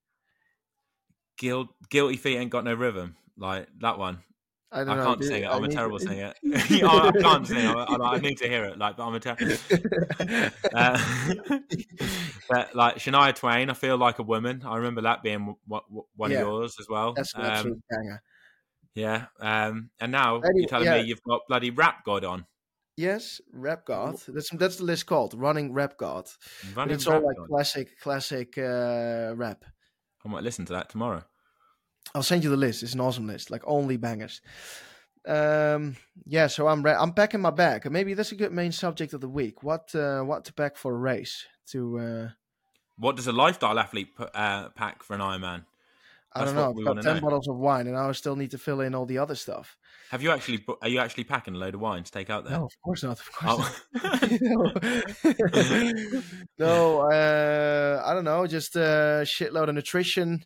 [1.37, 3.15] Guilt, Guilty feet ain't got no rhythm.
[3.37, 4.19] Like that one.
[4.73, 5.05] I I know.
[5.05, 5.45] can't sing it.
[5.47, 6.33] I I'm a need- terrible singer.
[6.53, 7.65] I, I can't sing.
[7.67, 8.77] I, I, I need to hear it.
[8.77, 9.55] Like, but I'm a terrible.
[10.73, 10.97] Uh,
[12.49, 14.63] but like Shania Twain, I feel like a woman.
[14.65, 16.39] I remember that being one Yeah.
[16.41, 17.13] of yours as well.
[17.13, 18.21] That's an Um, absolute banger.
[18.95, 19.25] yeah.
[19.39, 21.01] Um, and now Anyway, you're telling yeah.
[21.01, 22.45] me you've got bloody rap god on.
[22.95, 24.17] Yes, Rap God.
[24.27, 26.27] That's that's the list called Running Rap God.
[26.75, 27.47] Running it's all like god.
[27.47, 29.65] classic, classic uh, rap.
[30.23, 31.23] I might listen to that tomorrow.
[32.15, 32.83] I'll send you the list.
[32.83, 34.41] It's an awesome list, like only bangers.
[35.25, 37.89] Um, yeah, so I'm re- I'm packing my bag.
[37.89, 39.63] Maybe that's a good main subject of the week.
[39.63, 41.45] What uh, what to pack for a race?
[41.71, 42.29] To uh,
[42.97, 45.65] What does a lifestyle athlete put, uh, pack for an Ironman?
[46.35, 46.73] I don't know.
[46.77, 47.21] I've got ten know.
[47.21, 49.77] bottles of wine, and I still need to fill in all the other stuff.
[50.09, 50.65] Have you actually?
[50.81, 52.57] Are you actually packing a load of wine to take out there?
[52.57, 53.19] No, of course not.
[53.19, 54.27] Of course Oh.
[54.41, 56.21] no,
[56.57, 58.45] no uh, I don't know.
[58.47, 60.43] Just a shitload of nutrition.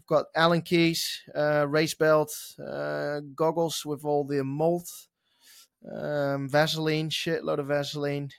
[0.00, 4.88] I've got Allen keys, uh, race belt, uh, goggles with all the mold,
[5.94, 8.30] um, Vaseline, shitload of Vaseline.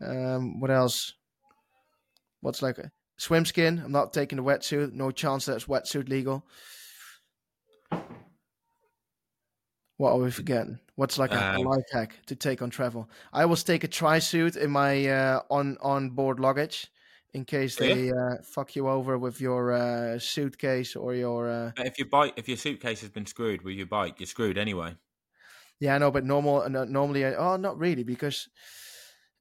[0.00, 1.14] Um, what else?
[2.42, 3.80] What's like a swim skin?
[3.84, 4.92] I'm not taking the wetsuit.
[4.92, 6.46] No chance that's wetsuit legal.
[9.96, 10.78] What are we forgetting?
[10.94, 13.10] What's like a, a Um, life hack to take on travel?
[13.32, 16.88] I always take a tri suit in my uh, on on board luggage
[17.34, 17.94] in case Yeah.
[17.94, 21.50] they uh, fuck you over with your uh, suitcase or your.
[21.50, 21.72] Uh...
[21.78, 24.96] If your bike, if your suitcase has been screwed with your bike, you're screwed anyway.
[25.80, 26.62] Yeah, I know, but normal.
[26.62, 28.48] Uh, normally, I, oh, not really, because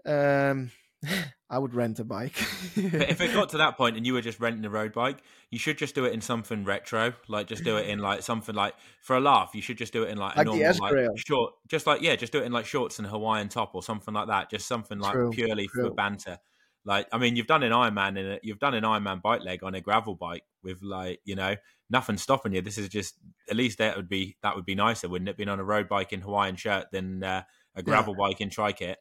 [0.06, 0.72] um,
[1.50, 2.34] I would rent a bike.
[2.76, 5.22] But if it got to that point and you were just renting a road bike,
[5.50, 7.14] you should just do it in something retro.
[7.28, 9.52] Like just do it in like something like for a laugh.
[9.54, 12.16] You should just do it in like, Like a normal like short, just like yeah,
[12.16, 14.50] just do it in like shorts and a Hawaiian top or something like that.
[14.50, 16.40] Just something like True, purely for banter.
[16.84, 19.64] Like I mean, you've done an Ironman in a, you've done an Ironman bike leg
[19.64, 21.56] on a gravel bike with like you know
[21.90, 22.62] nothing stopping you.
[22.62, 23.16] This is just
[23.50, 25.38] at least that would be that would be nicer, wouldn't it?
[25.38, 27.44] Being on a road bike in Hawaiian shirt than uh,
[27.76, 28.98] a gravel bike in tri kit.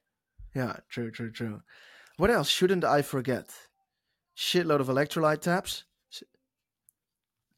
[0.54, 1.62] yeah, true, true, true.
[2.18, 3.50] What else shouldn't I forget?
[4.36, 5.84] Shitload of electrolyte tabs,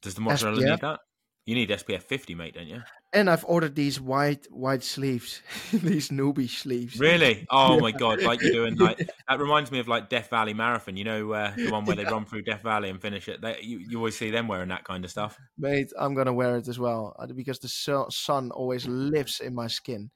[0.01, 0.69] Does the mozzarella SPF?
[0.69, 0.99] need that?
[1.45, 2.81] You need SPF 50, mate, don't you?
[3.13, 6.99] and I've ordered these white white sleeves, these newbie sleeves.
[6.99, 7.45] Really?
[7.49, 8.21] Oh my god!
[8.23, 8.97] Like you're doing like
[9.29, 10.97] that reminds me of like Death Valley Marathon.
[10.97, 13.41] You know uh, the one where they run through Death Valley and finish it.
[13.41, 15.37] They, you you always see them wearing that kind of stuff.
[15.57, 17.69] Mate, I'm gonna wear it as well uh, because the
[18.09, 20.09] sun always lives in my skin.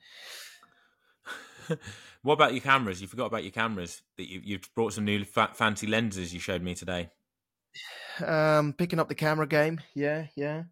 [2.24, 3.02] what about your cameras?
[3.02, 4.02] You forgot about your cameras.
[4.18, 6.34] That you you've brought some new fa- fancy lenses.
[6.34, 7.10] You showed me today.
[8.26, 10.64] Um, picking up the camera game, yeah, yeah.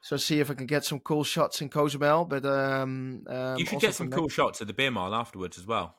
[0.00, 3.66] So see if I can get some cool shots in Cozumel, but um, um you
[3.66, 5.96] should get some cool shots of the beer mile afterwards as well.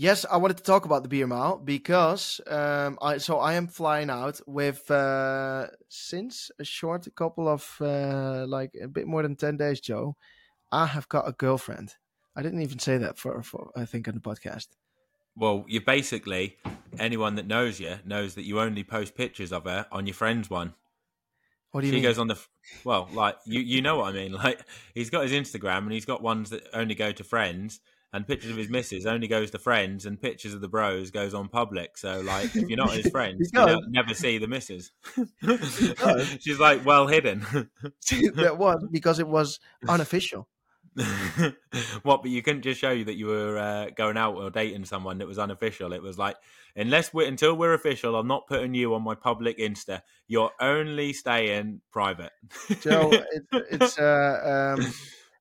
[0.00, 3.66] Yes, I wanted to talk about the beer mile because um, I so I am
[3.66, 9.34] flying out with uh, since a short couple of uh, like a bit more than
[9.34, 10.14] ten days, Joe.
[10.70, 11.96] I have got a girlfriend.
[12.36, 14.68] I didn't even say that for, for I think on the podcast.
[15.34, 16.58] Well, you basically
[17.00, 20.48] anyone that knows you knows that you only post pictures of her on your friend's
[20.48, 20.74] one.
[21.72, 22.02] What do you she mean?
[22.04, 22.38] goes on the
[22.84, 24.32] well, like you you know what I mean.
[24.44, 24.60] Like
[24.94, 27.80] he's got his Instagram and he's got ones that only go to friends,
[28.12, 31.34] and pictures of his missus only goes to friends, and pictures of the bros goes
[31.34, 31.98] on public.
[31.98, 34.92] So, like, if you're not his friends, you will never see the missus.
[36.40, 37.40] She's like well hidden.
[37.50, 40.48] that was because it was unofficial.
[42.02, 42.22] what?
[42.22, 45.18] But you couldn't just show you that you were uh, going out or dating someone
[45.18, 45.92] that was unofficial.
[45.92, 46.36] It was like,
[46.76, 50.02] unless we until we're official, I'm not putting you on my public Insta.
[50.26, 52.32] You're only staying private.
[52.80, 54.92] Joe, it, it's uh, um,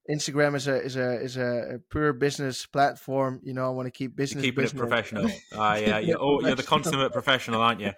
[0.10, 3.42] Instagram is a is a is a pure business platform.
[3.44, 4.80] You know, I want to keep business keeping business.
[4.80, 5.26] it professional.
[5.56, 7.92] uh, yeah, you're, oh, you're the consummate professional, aren't you?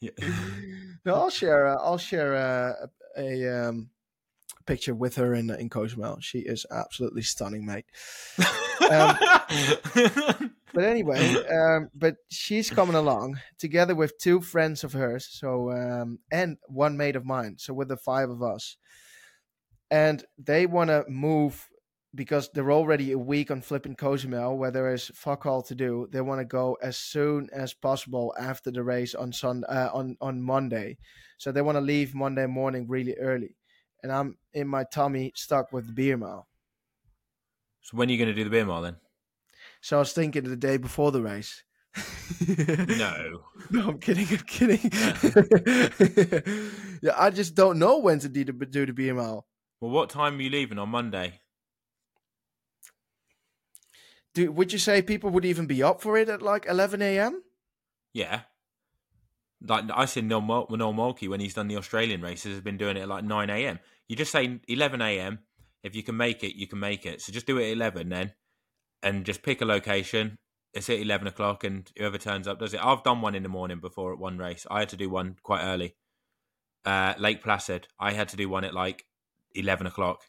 [0.00, 0.10] Yeah.
[1.04, 1.66] no, I'll share.
[1.66, 3.90] I'll share uh, a um,
[4.66, 6.18] picture with her in in Cozumel.
[6.20, 7.86] She is absolutely stunning, mate.
[8.90, 9.16] Um,
[10.74, 15.28] but anyway, um, but she's coming along together with two friends of hers.
[15.30, 17.56] So um, and one mate of mine.
[17.58, 18.76] So with the five of us
[19.90, 21.68] and they want to move
[22.16, 26.08] because they're already a week on flipping Cozumel where there is fuck all to do.
[26.10, 30.16] They want to go as soon as possible after the race on Sun uh, on
[30.20, 30.98] on Monday,
[31.38, 33.56] so they want to leave Monday morning really early.
[34.04, 36.46] And I'm in my tummy stuck with the beer mile.
[37.80, 38.96] So when are you going to do the beer mile then?
[39.80, 41.64] So I was thinking the day before the race.
[42.46, 43.44] no.
[43.70, 44.26] no, I'm kidding.
[44.30, 44.90] I'm kidding.
[47.02, 49.46] yeah, I just don't know when to do the, do the beer mile.
[49.80, 51.40] Well, what time are you leaving on Monday?
[54.34, 57.42] Do would you say people would even be up for it at like 11 a.m.?
[58.12, 58.42] Yeah.
[59.66, 62.76] Like I see Noel, Mul- Noel Mulkey when he's done the Australian races has been
[62.76, 63.78] doing it at like 9 a.m.
[64.08, 65.40] You just say 11 a.m.
[65.82, 67.20] If you can make it, you can make it.
[67.20, 68.32] So just do it at 11 then,
[69.02, 70.36] and just pick a location.
[70.72, 72.84] It's at 11 o'clock, and whoever turns up does it.
[72.84, 74.66] I've done one in the morning before at one race.
[74.70, 75.94] I had to do one quite early.
[76.84, 77.86] Uh, Lake Placid.
[77.98, 79.04] I had to do one at like
[79.54, 80.22] 11 o'clock.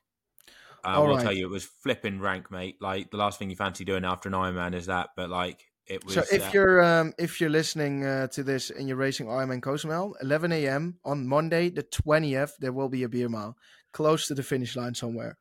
[0.83, 1.23] Uh, I will right.
[1.23, 2.77] tell you, it was flipping rank, mate.
[2.79, 6.03] Like the last thing you fancy doing after an Ironman is that, but like it
[6.05, 6.15] was.
[6.15, 9.61] So if uh, you're um, if you're listening uh, to this and you're racing Ironman
[9.61, 10.99] Cozumel, 11 a.m.
[11.05, 13.55] on Monday the 20th, there will be a beer mile
[13.93, 15.37] close to the finish line somewhere.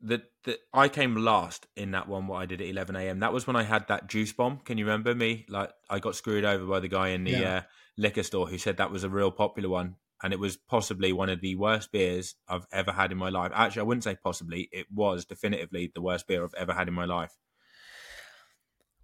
[0.00, 2.26] The, the I came last in that one.
[2.26, 3.20] What I did at 11 a.m.
[3.20, 4.58] That was when I had that juice bomb.
[4.58, 5.46] Can you remember me?
[5.48, 7.56] Like I got screwed over by the guy in the yeah.
[7.56, 7.62] uh,
[7.96, 11.28] liquor store who said that was a real popular one and it was possibly one
[11.28, 13.52] of the worst beers I've ever had in my life.
[13.54, 16.94] Actually, I wouldn't say possibly; it was definitively the worst beer I've ever had in
[16.94, 17.36] my life.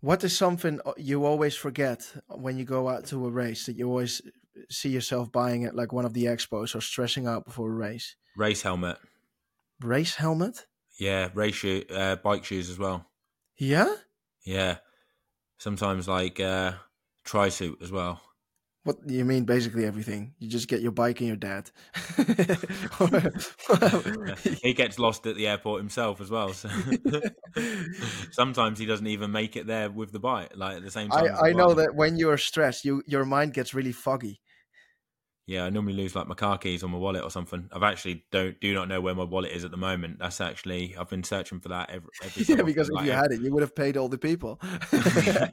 [0.02, 3.76] What is something uh, you always forget when you go out to a race that
[3.76, 4.20] you always
[4.68, 8.16] see yourself buying at like one of the expos or stressing out before a race?
[8.36, 8.98] Race helmet.
[9.80, 10.66] Race helmet?
[10.98, 13.06] Yeah, race shoe, uh, bike shoes as well.
[13.56, 13.94] Yeah.
[14.44, 14.78] Yeah.
[15.58, 16.72] Sometimes like uh,
[17.24, 18.20] tri suit as well.
[18.84, 19.44] What you mean?
[19.44, 20.34] Basically everything.
[20.40, 21.70] You just get your bike and your dad.
[24.62, 26.52] he gets lost at the airport himself as well.
[26.52, 26.68] So
[28.32, 30.56] sometimes he doesn't even make it there with the bike.
[30.56, 31.32] Like at the same time.
[31.40, 34.40] I, I know that when you are stressed, you your mind gets really foggy.
[35.46, 37.68] Yeah, I normally lose like my car keys or my wallet or something.
[37.72, 40.20] I've actually don't do not know where my wallet is at the moment.
[40.20, 42.10] That's actually I've been searching for that every.
[42.22, 44.60] every yeah, because if like, you had it, you would have paid all the people.
[44.92, 45.48] yeah,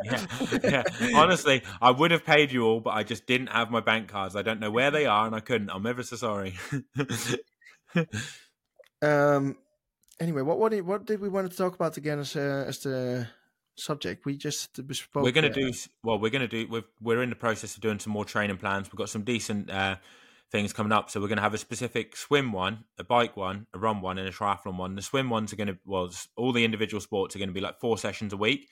[0.63, 0.83] yeah.
[1.15, 4.35] Honestly, I would have paid you all, but I just didn't have my bank cards.
[4.35, 5.71] I don't know where they are, and I couldn't.
[5.71, 6.55] I'm ever so sorry.
[9.01, 9.57] um.
[10.19, 12.79] Anyway, what what did, what did we want to talk about again as uh, as
[12.79, 13.27] the
[13.79, 14.25] subject.
[14.25, 15.23] We just spoke.
[15.23, 15.71] We're going to do
[16.03, 16.19] well.
[16.19, 16.67] We're going to do.
[16.69, 18.87] We're we're in the process of doing some more training plans.
[18.87, 19.97] We've got some decent uh,
[20.51, 21.09] things coming up.
[21.09, 24.17] So we're going to have a specific swim one, a bike one, a run one,
[24.17, 24.95] and a triathlon one.
[24.95, 27.61] The swim ones are going to well, all the individual sports are going to be
[27.61, 28.67] like four sessions a week.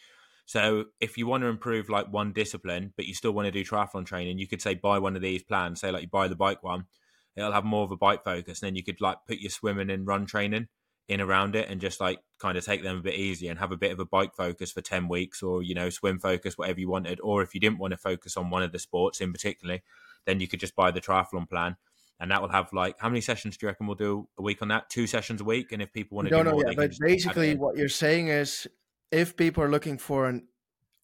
[0.46, 3.66] So if you want to improve like one discipline, but you still want to do
[3.66, 5.82] triathlon training, you could say buy one of these plans.
[5.82, 6.86] Say like you buy the bike one,
[7.36, 9.90] it'll have more of a bike focus, and then you could like put your swimming
[9.90, 10.68] and run training
[11.08, 13.72] in around it and just like kind of take them a bit easier and have
[13.72, 16.80] a bit of a bike focus for 10 weeks or you know swim focus whatever
[16.80, 17.20] you wanted.
[17.22, 19.80] Or if you didn't want to focus on one of the sports in particular
[20.26, 21.78] then you could just buy the triathlon plan
[22.20, 24.62] and that will have like how many sessions do you reckon we'll do a week
[24.62, 24.90] on that?
[24.90, 25.72] Two sessions a week?
[25.72, 28.68] And if people want to do no, more yeah, but basically what you're saying is
[29.12, 30.48] if people are looking for an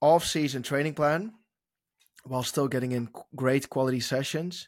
[0.01, 1.33] off-season training plan
[2.25, 4.67] while still getting in great quality sessions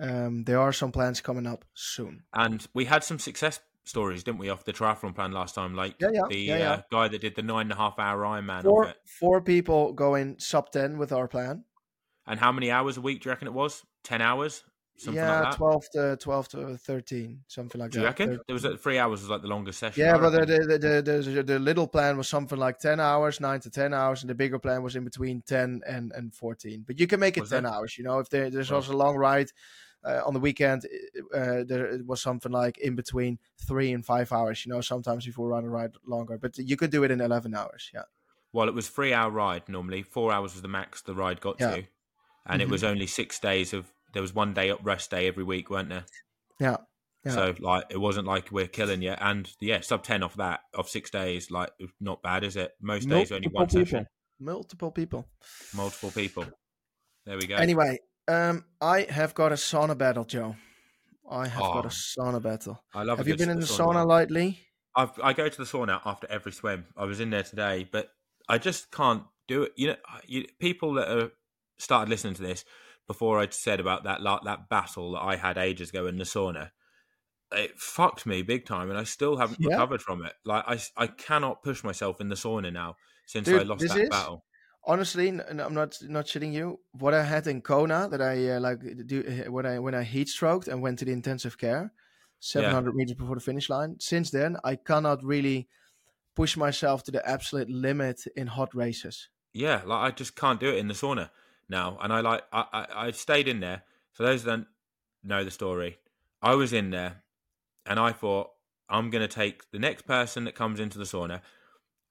[0.00, 2.22] um, there are some plans coming up soon.
[2.32, 5.74] And we had some success stories, didn't we, off the triathlon plan last time?
[5.74, 6.72] Like yeah, yeah, the yeah, yeah.
[6.72, 8.62] Uh, guy that did the nine and a half hour Ironman.
[8.62, 11.64] Four, four people going sub 10 with our plan.
[12.26, 13.84] And how many hours a week do you reckon it was?
[14.04, 14.64] 10 hours?
[14.96, 18.02] Something yeah, like 12 to 12 to 13, something like do that.
[18.02, 18.28] you reckon?
[18.28, 18.40] 13.
[18.46, 20.04] There was uh, three hours was like the longest session.
[20.04, 23.60] Yeah, but the the, the, the, the, little plan was something like 10 hours, 9
[23.60, 26.84] to 10 hours, and the bigger plan was in between 10 and, and 14.
[26.86, 28.94] But you can make it was 10 hours, you know, if there, there's also a
[28.94, 29.50] long ride
[30.04, 30.86] uh, on the weekend
[31.34, 34.64] uh, there was something like in between three and five hours.
[34.64, 37.20] You know, sometimes if we run a ride longer, but you could do it in
[37.20, 37.90] eleven hours.
[37.92, 38.02] Yeah.
[38.52, 40.02] Well, it was three hour ride normally.
[40.02, 41.76] Four hours was the max the ride got Yeah.
[41.76, 41.84] to,
[42.46, 42.72] and it Mhm.
[42.72, 43.92] was only six days of.
[44.12, 46.04] There was one day up rest day every week, weren't there?
[46.58, 46.78] Yeah.
[47.24, 47.32] Yeah.
[47.32, 50.88] So like, it wasn't like we're killing you, and yeah, sub ten off that of
[50.88, 52.72] six days, like not bad, is it?
[52.80, 54.06] Most days only one Multiple session.
[54.40, 55.28] Multiple people.
[55.74, 56.46] multiple people.
[57.26, 57.56] There we go.
[57.56, 60.56] Anyway, um, I have got a sauna battle, Joe.
[61.30, 62.82] I have got Oh, a sauna battle.
[62.94, 63.18] I love.
[63.18, 63.94] Have you been in the sauna.
[63.94, 64.60] sauna lately?
[64.96, 66.86] I've, I go to the sauna after every swim.
[66.96, 68.08] I was in there today, but
[68.48, 69.72] I just can't do it.
[69.76, 71.30] You know, you, people that are
[71.78, 72.64] started listening to this
[73.06, 76.70] before I said about that that battle that I had ages ago in the sauna.
[77.52, 79.70] It fucked me big time, and I still haven't Yeah.
[79.70, 80.32] recovered from it.
[80.44, 83.96] Like I, I cannot push myself in the sauna now since Dude, I lost that
[83.98, 84.44] is- battle.
[84.84, 86.80] Honestly, n- I'm not not shitting you.
[86.92, 90.02] What I had in Kona that I uh, like do uh, when I when I
[90.02, 91.92] heat stroked and went to the intensive care,
[92.40, 93.96] 700 meters before the finish line.
[94.00, 95.68] Since then, I cannot really
[96.34, 99.28] push myself to the absolute limit in hot races.
[99.52, 101.30] Yeah, like I just can't do it in the sauna
[101.68, 101.98] now.
[102.00, 103.82] And I like I, I I've stayed in there.
[104.12, 104.66] For those that don't
[105.22, 105.98] know the story,
[106.42, 107.22] I was in there
[107.86, 108.50] and I thought
[108.88, 111.42] I'm gonna take the next person that comes into the sauna,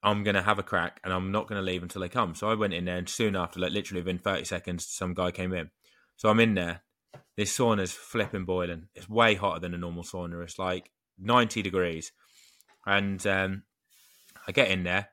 [0.02, 2.34] I'm gonna have a crack and I'm not gonna leave until they come.
[2.34, 5.30] So I went in there and soon after, like literally within thirty seconds, some guy
[5.30, 5.70] came in.
[6.16, 6.82] So I'm in there.
[7.36, 8.88] This sauna's flipping boiling.
[8.94, 10.42] It's way hotter than a normal sauna.
[10.42, 12.12] It's like 90 degrees.
[12.86, 13.62] And um,
[14.46, 15.08] I get in there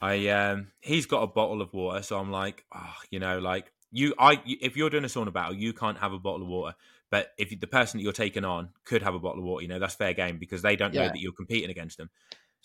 [0.00, 3.72] I um he's got a bottle of water, so I'm like, oh, you know, like
[3.90, 6.76] you, I if you're doing a sauna battle, you can't have a bottle of water.
[7.10, 9.68] But if the person that you're taking on could have a bottle of water, you
[9.68, 12.10] know, that's fair game because they don't know that you're competing against them.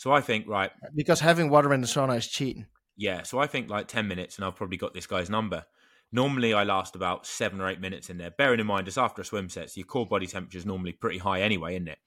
[0.03, 2.65] So I think, right, Because having water in the sauna is cheating.
[2.97, 3.23] yeah.
[3.23, 5.63] So I think like ten minutes, and I've probably got this guy's number.
[6.11, 8.31] Normally, I last about seven or eight minutes in there.
[8.31, 10.91] Bearing in mind, it's after a swim set, so your core body temperature is normally
[10.91, 11.99] pretty high anyway, isn't it?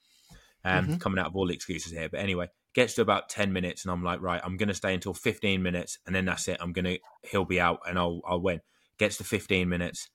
[0.62, 1.00] Um, Mhm.
[1.00, 3.90] Coming out of all the excuses here, but anyway, gets to about ten minutes, and
[3.92, 6.58] I'm like, right, I'm going to stay until fifteen minutes, and then that's it.
[6.60, 6.98] I'm going to
[7.30, 8.60] he'll be out, and I'll I'll win.
[8.98, 10.10] Gets to fifteen minutes,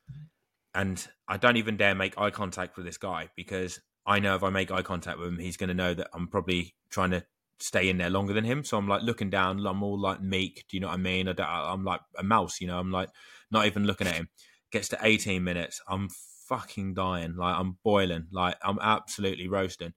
[0.75, 4.43] and I don't even dare make eye contact with this guy because I know if
[4.43, 7.25] I make eye contact with him, he's going to know that I'm probably trying to
[7.61, 8.63] stay in there longer than him.
[8.63, 9.65] So I'm like looking down.
[9.65, 10.65] I'm all like meek.
[10.69, 11.27] Do you know what I mean?
[11.27, 11.33] I
[11.71, 12.61] I'm like a mouse.
[12.61, 13.09] You know, I'm like
[13.51, 14.29] not even looking at him.
[14.71, 15.81] Gets to 18 minutes.
[15.87, 16.09] I'm
[16.47, 17.35] fucking dying.
[17.35, 18.27] Like I'm boiling.
[18.31, 19.93] Like I'm absolutely roasting.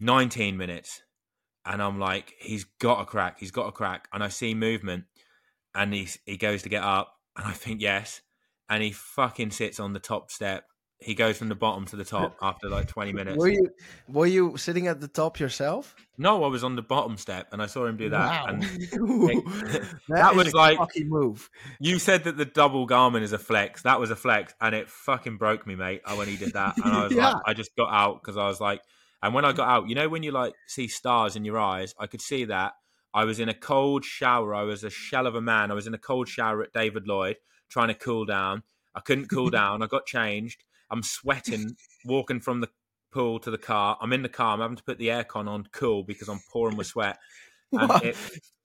[0.00, 1.02] 19 minutes,
[1.64, 3.38] and I'm like, he's got a crack.
[3.38, 4.08] He's got a crack.
[4.12, 5.04] And I see movement,
[5.74, 8.20] and he he goes to get up, and I think yes,
[8.68, 10.64] and he fucking sits on the top step.
[11.00, 13.36] He goes from the bottom to the top after like 20 minutes.
[13.36, 13.70] Were you
[14.08, 15.94] were you sitting at the top yourself?
[16.16, 18.44] No, I was on the bottom step, and I saw him do that.
[18.44, 18.46] Wow.
[18.46, 21.50] And that that was like- move.
[21.80, 23.82] You said that the double Garmin is a flex.
[23.82, 26.02] That was a flex, and it fucking broke me, mate.
[26.16, 27.32] When he did that, and I was Yeah.
[27.34, 28.80] like, I just got out because I was like,
[29.22, 31.94] and when I got out, you know, when you like see stars in your eyes,
[31.98, 32.72] I could see that.
[33.12, 34.54] I was in a cold shower.
[34.54, 35.70] I was a shell of a man.
[35.70, 37.36] I was in a cold shower at David Lloyd,
[37.68, 38.62] trying to cool down.
[38.94, 39.82] I couldn't cool down.
[39.82, 40.62] I got changed.
[40.90, 42.68] I'm sweating, walking from the
[43.12, 43.96] pool to the car.
[44.00, 44.54] I'm in the car.
[44.54, 47.18] I'm having to put the aircon on cool because I'm pouring with sweat
[47.80, 48.16] and it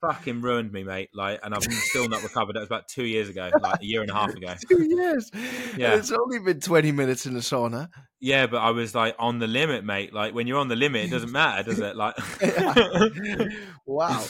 [0.02, 1.10] fucking ruined me, mate.
[1.14, 2.56] Like, and I've still not recovered.
[2.56, 4.54] That was about two years ago, like a year and a half ago.
[4.70, 5.32] Two years.
[5.78, 5.92] Yeah.
[5.92, 7.90] And it's only been twenty minutes in the sauna.
[8.20, 10.14] Yeah, but I was like on the limit, mate.
[10.14, 11.96] Like when you're on the limit, it doesn't matter, does it?
[11.96, 12.16] Like,
[13.86, 14.26] wow.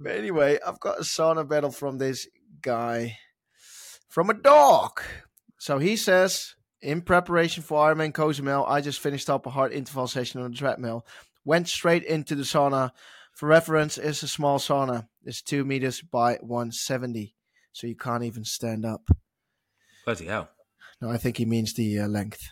[0.00, 2.28] But anyway, I've got a sauna battle from this
[2.62, 3.18] guy
[4.08, 5.00] from a dog.
[5.58, 6.53] So he says,
[6.84, 10.56] in preparation for Ironman Cozumel, I just finished up a hard interval session on the
[10.56, 11.06] treadmill.
[11.44, 12.90] Went straight into the sauna.
[13.32, 15.08] For reference, it's a small sauna.
[15.24, 17.34] It's two meters by 170.
[17.72, 19.08] So you can't even stand up.
[20.04, 20.50] bloody hell.
[21.00, 22.48] No, I think he means the uh, length.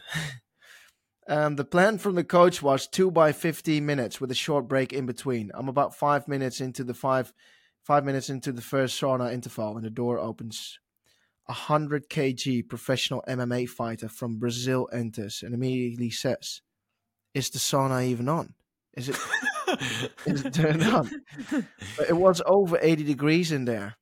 [1.29, 4.93] um, the plan from the coach was two by fifteen minutes with a short break
[4.93, 5.53] in between.
[5.55, 7.33] I'm about five minutes into the five,
[7.85, 10.81] five minutes into the first sauna interval, and the door opens.
[11.49, 16.63] A hundred kg professional MMA fighter from Brazil enters and immediately says,
[17.35, 18.55] "Is the sauna even on?
[18.95, 19.19] Is it
[20.27, 21.11] is it turned on?"
[21.97, 23.97] But it was over 80 degrees in there.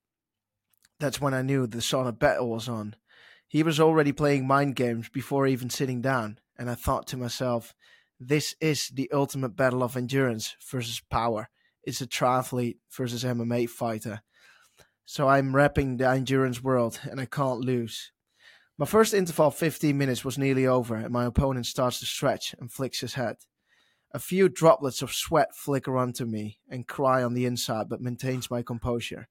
[0.98, 2.94] That's when I knew the sauna battle was on.
[3.48, 7.74] He was already playing mind games before even sitting down, and I thought to myself,
[8.20, 11.48] this is the ultimate battle of endurance versus power.
[11.82, 14.20] It's a triathlete versus MMA fighter.
[15.12, 18.12] So I'm repping the endurance world, and I can't lose.
[18.78, 22.70] My first interval, 15 minutes, was nearly over, and my opponent starts to stretch and
[22.70, 23.34] flicks his head.
[24.14, 28.52] A few droplets of sweat flicker onto me and cry on the inside, but maintains
[28.52, 29.26] my composure.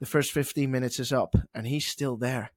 [0.00, 2.50] The first 15 minutes is up, and he's still there.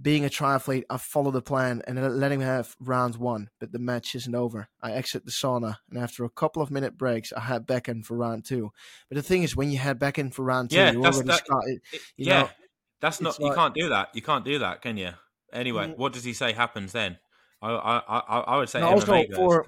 [0.00, 3.78] Being a triathlete, I follow the plan and let him have round one, but the
[3.78, 4.68] match isn't over.
[4.82, 8.02] I exit the sauna, and after a couple of minute breaks, I head back in
[8.02, 8.72] for round two.
[9.08, 11.22] But the thing is, when you head back in for round two, Yeah, you already
[11.28, 11.80] that- started.
[11.92, 12.48] You yeah, know,
[13.00, 13.38] that's not.
[13.38, 14.10] You like- can't do that.
[14.14, 15.12] You can't do that, can you?
[15.50, 15.96] Anyway, Mm.
[15.96, 17.18] what does he say happens then?
[17.62, 19.64] I I I, I would say also for-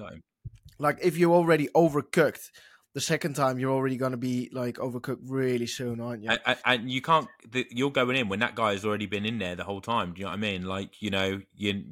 [0.79, 2.51] like if you're already overcooked,
[2.99, 6.33] the second time you're already going to be like overcooked really soon, aren't you?
[6.65, 7.29] And, you can't.
[7.49, 10.15] The, you're going in when that guy has already been in there the whole time.
[10.15, 10.67] Do you know what I mean?
[10.67, 11.85] Like you know, you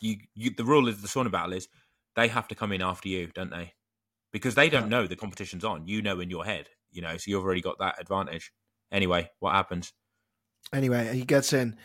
[0.00, 1.68] you, you the rule is the sauna battle is
[2.16, 3.74] they have to come in after you, don't they?
[4.32, 5.86] Because they don't know the competition's on.
[5.86, 8.52] You know in your head, you know, so you've already got that advantage.
[8.90, 9.92] Anyway, what happens?
[10.72, 11.76] Anyway, he gets in.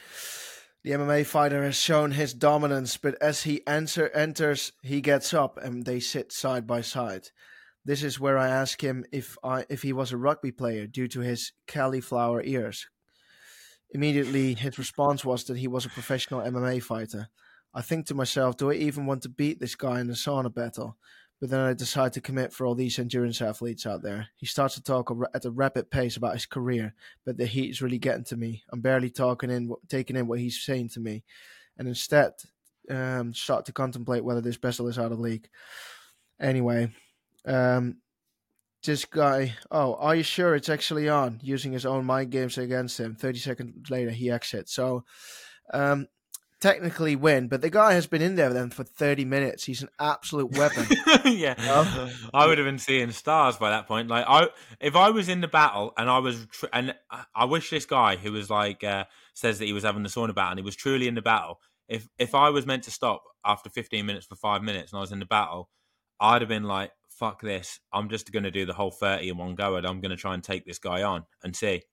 [0.84, 5.60] The MMA fighter has shown his dominance, but as he enter, enters, he gets up
[5.62, 7.30] and they sit side by side.
[7.86, 11.08] This is where I ask him if I if he was a rugby player due
[11.10, 12.88] to his cauliflower ears.
[13.92, 17.28] Immediately, his response was that he was a professional MMA fighter.
[17.74, 20.54] I think to myself, do I even want to beat this guy in a sauna
[20.54, 20.98] battle?
[21.40, 24.30] But then I decide to commit for all these endurance athletes out there.
[24.38, 26.94] He starts to talk at a rapid pace about his career,
[27.26, 28.64] but the heat is really getting to me.
[28.72, 31.24] I'm barely talking in, taking in what he's saying to me,
[31.78, 32.32] and instead
[32.90, 35.50] um, start to contemplate whether this vessel is out of league.
[36.40, 36.92] Anyway,
[37.46, 37.98] um,
[38.84, 39.56] this guy.
[39.72, 41.40] Oh, are you sure it's actually on?
[41.42, 43.16] Using his own mind games against him.
[43.16, 44.74] Thirty seconds later, he exits.
[44.74, 45.04] So,
[45.74, 46.08] um,
[46.60, 49.64] technically win, but the guy has been in there then for thirty minutes.
[49.66, 50.86] He's an absolute weapon.
[51.26, 51.56] yeah.
[52.34, 54.10] I would have been seeing stars by that point.
[54.10, 54.48] Like, I
[54.80, 56.96] if I was in the battle and I was, tr- and
[57.36, 60.34] I- wish this guy who was like uh, says that he was having the sauna
[60.34, 61.60] battle and he was truly in the battle.
[61.88, 65.02] If if I was meant to stop after fifteen minutes for five minutes and I
[65.02, 65.70] was in the battle,
[66.20, 67.80] I'd have been like, "Fuck this!
[67.92, 70.18] I'm just going to do the whole thirty in one go, and I'm going to
[70.18, 71.84] try and take this guy on and see."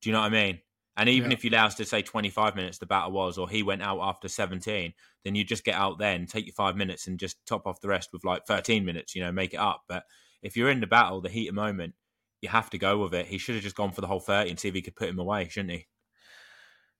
[0.00, 0.60] Do you know what I mean?
[0.96, 1.32] And even Yeah.
[1.32, 4.28] if you us to say 25 minutes the battle was, or he went out after
[4.28, 4.94] 17,
[5.24, 7.88] then you just get out then, take your five minutes and just top off the
[7.88, 9.84] rest with like 13 minutes, you know, make it up.
[9.88, 10.04] But
[10.42, 11.94] if you're in the battle, the heat of moment,
[12.40, 13.26] you have to go with it.
[13.26, 15.08] He should have just gone for the whole 30 and see if he could put
[15.08, 15.88] him away, shouldn't he?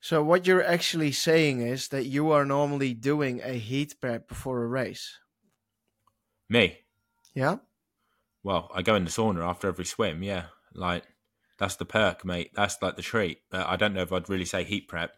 [0.01, 4.63] so what you're actually saying is that you are normally doing a heat prep before
[4.63, 5.19] a race.
[6.49, 6.84] Me,
[7.35, 7.57] Yeah.
[8.43, 10.47] well, I go in the sauna after every swim, yeah.
[10.75, 11.05] Like,
[11.59, 12.51] that's the perk, mate.
[12.55, 13.39] That's like the treat.
[13.51, 15.17] But I don't know if I'd really say heat prep.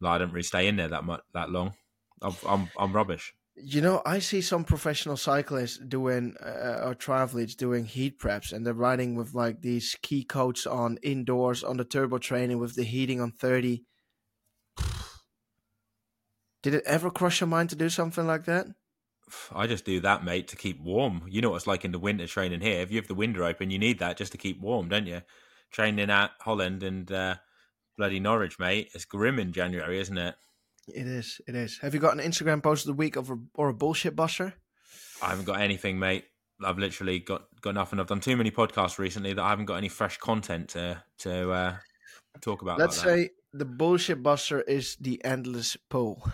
[0.00, 1.74] Like, I don't really stay in there that much, that long.
[2.22, 3.34] I'm, I'm, I'm rubbish.
[3.56, 8.64] You know, I see some professional cyclists doing uh, or triathletes doing heat preps, and
[8.64, 12.84] they're riding with like these key coats on indoors on the turbo training with the
[12.84, 13.84] heating on thirty.
[16.62, 18.66] Did it ever cross your mind to do something like that?
[19.54, 21.22] I just do that, mate, to keep warm.
[21.28, 22.80] You know what it's like in the winter training here.
[22.80, 25.22] If you have the window open, you need that just to keep warm, don't you?
[25.70, 27.36] Training at Holland and uh,
[27.96, 28.90] bloody Norwich, mate.
[28.94, 30.34] It's grim in January, isn't it?
[30.94, 31.40] It is.
[31.46, 31.78] It is.
[31.82, 34.54] Have you got an Instagram post of the week of a, or a bullshit buster?
[35.22, 36.24] I haven't got anything, mate.
[36.64, 38.00] I've literally got, got nothing.
[38.00, 41.50] I've done too many podcasts recently that I haven't got any fresh content to to
[41.52, 41.76] uh,
[42.40, 42.78] talk about.
[42.78, 46.30] Let's like say the bullshit buster is the endless pool.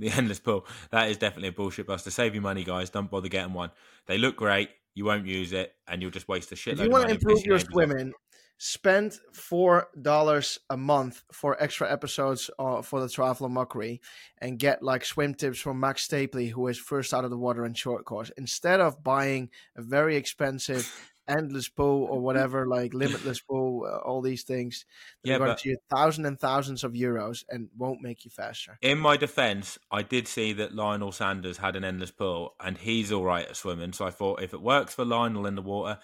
[0.10, 0.66] the endless pool.
[0.90, 2.10] That is definitely a bullshit buster.
[2.10, 2.90] Save you money, guys.
[2.90, 3.70] Don't bother getting one.
[4.06, 4.70] They look great.
[4.94, 6.72] You won't use it, and you'll just waste a shitload.
[6.72, 8.12] If you want to improve your swimming,
[8.58, 14.00] spend four dollars a month for extra episodes uh, for the Triathlon Mockery,
[14.38, 17.64] and get like swim tips from Max Stapley, who is first out of the water
[17.64, 20.92] in short course, instead of buying a very expensive
[21.30, 24.84] endless pool or whatever, like limitless pool, uh, all these things.
[25.24, 28.80] They're Yeah, going to you thousands and thousands of euros and won't make you faster.
[28.82, 33.12] In my defence, I did see that Lionel Sanders had an endless pool, and he's
[33.12, 33.92] all right at swimming.
[33.92, 35.98] So I thought, if it works for Lionel in the water,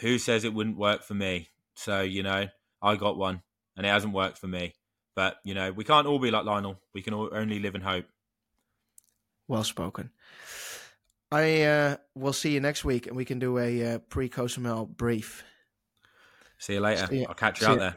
[0.00, 1.50] who says it wouldn't work for me?
[1.74, 2.48] So you know,
[2.82, 3.42] I got one,
[3.76, 4.74] and it hasn't worked for me.
[5.16, 6.80] But you know, we can't all be like Lionel.
[6.94, 8.06] We can all only live in hope.
[9.48, 10.12] Well spoken.
[11.30, 14.86] I uh, will see you next week, and we can do a uh, pre Cozumel
[14.86, 15.44] brief.
[16.58, 17.06] See you later.
[17.06, 17.26] See.
[17.26, 17.80] I'll catch you See out ya.
[17.80, 17.96] there.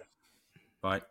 [0.81, 1.01] Bye.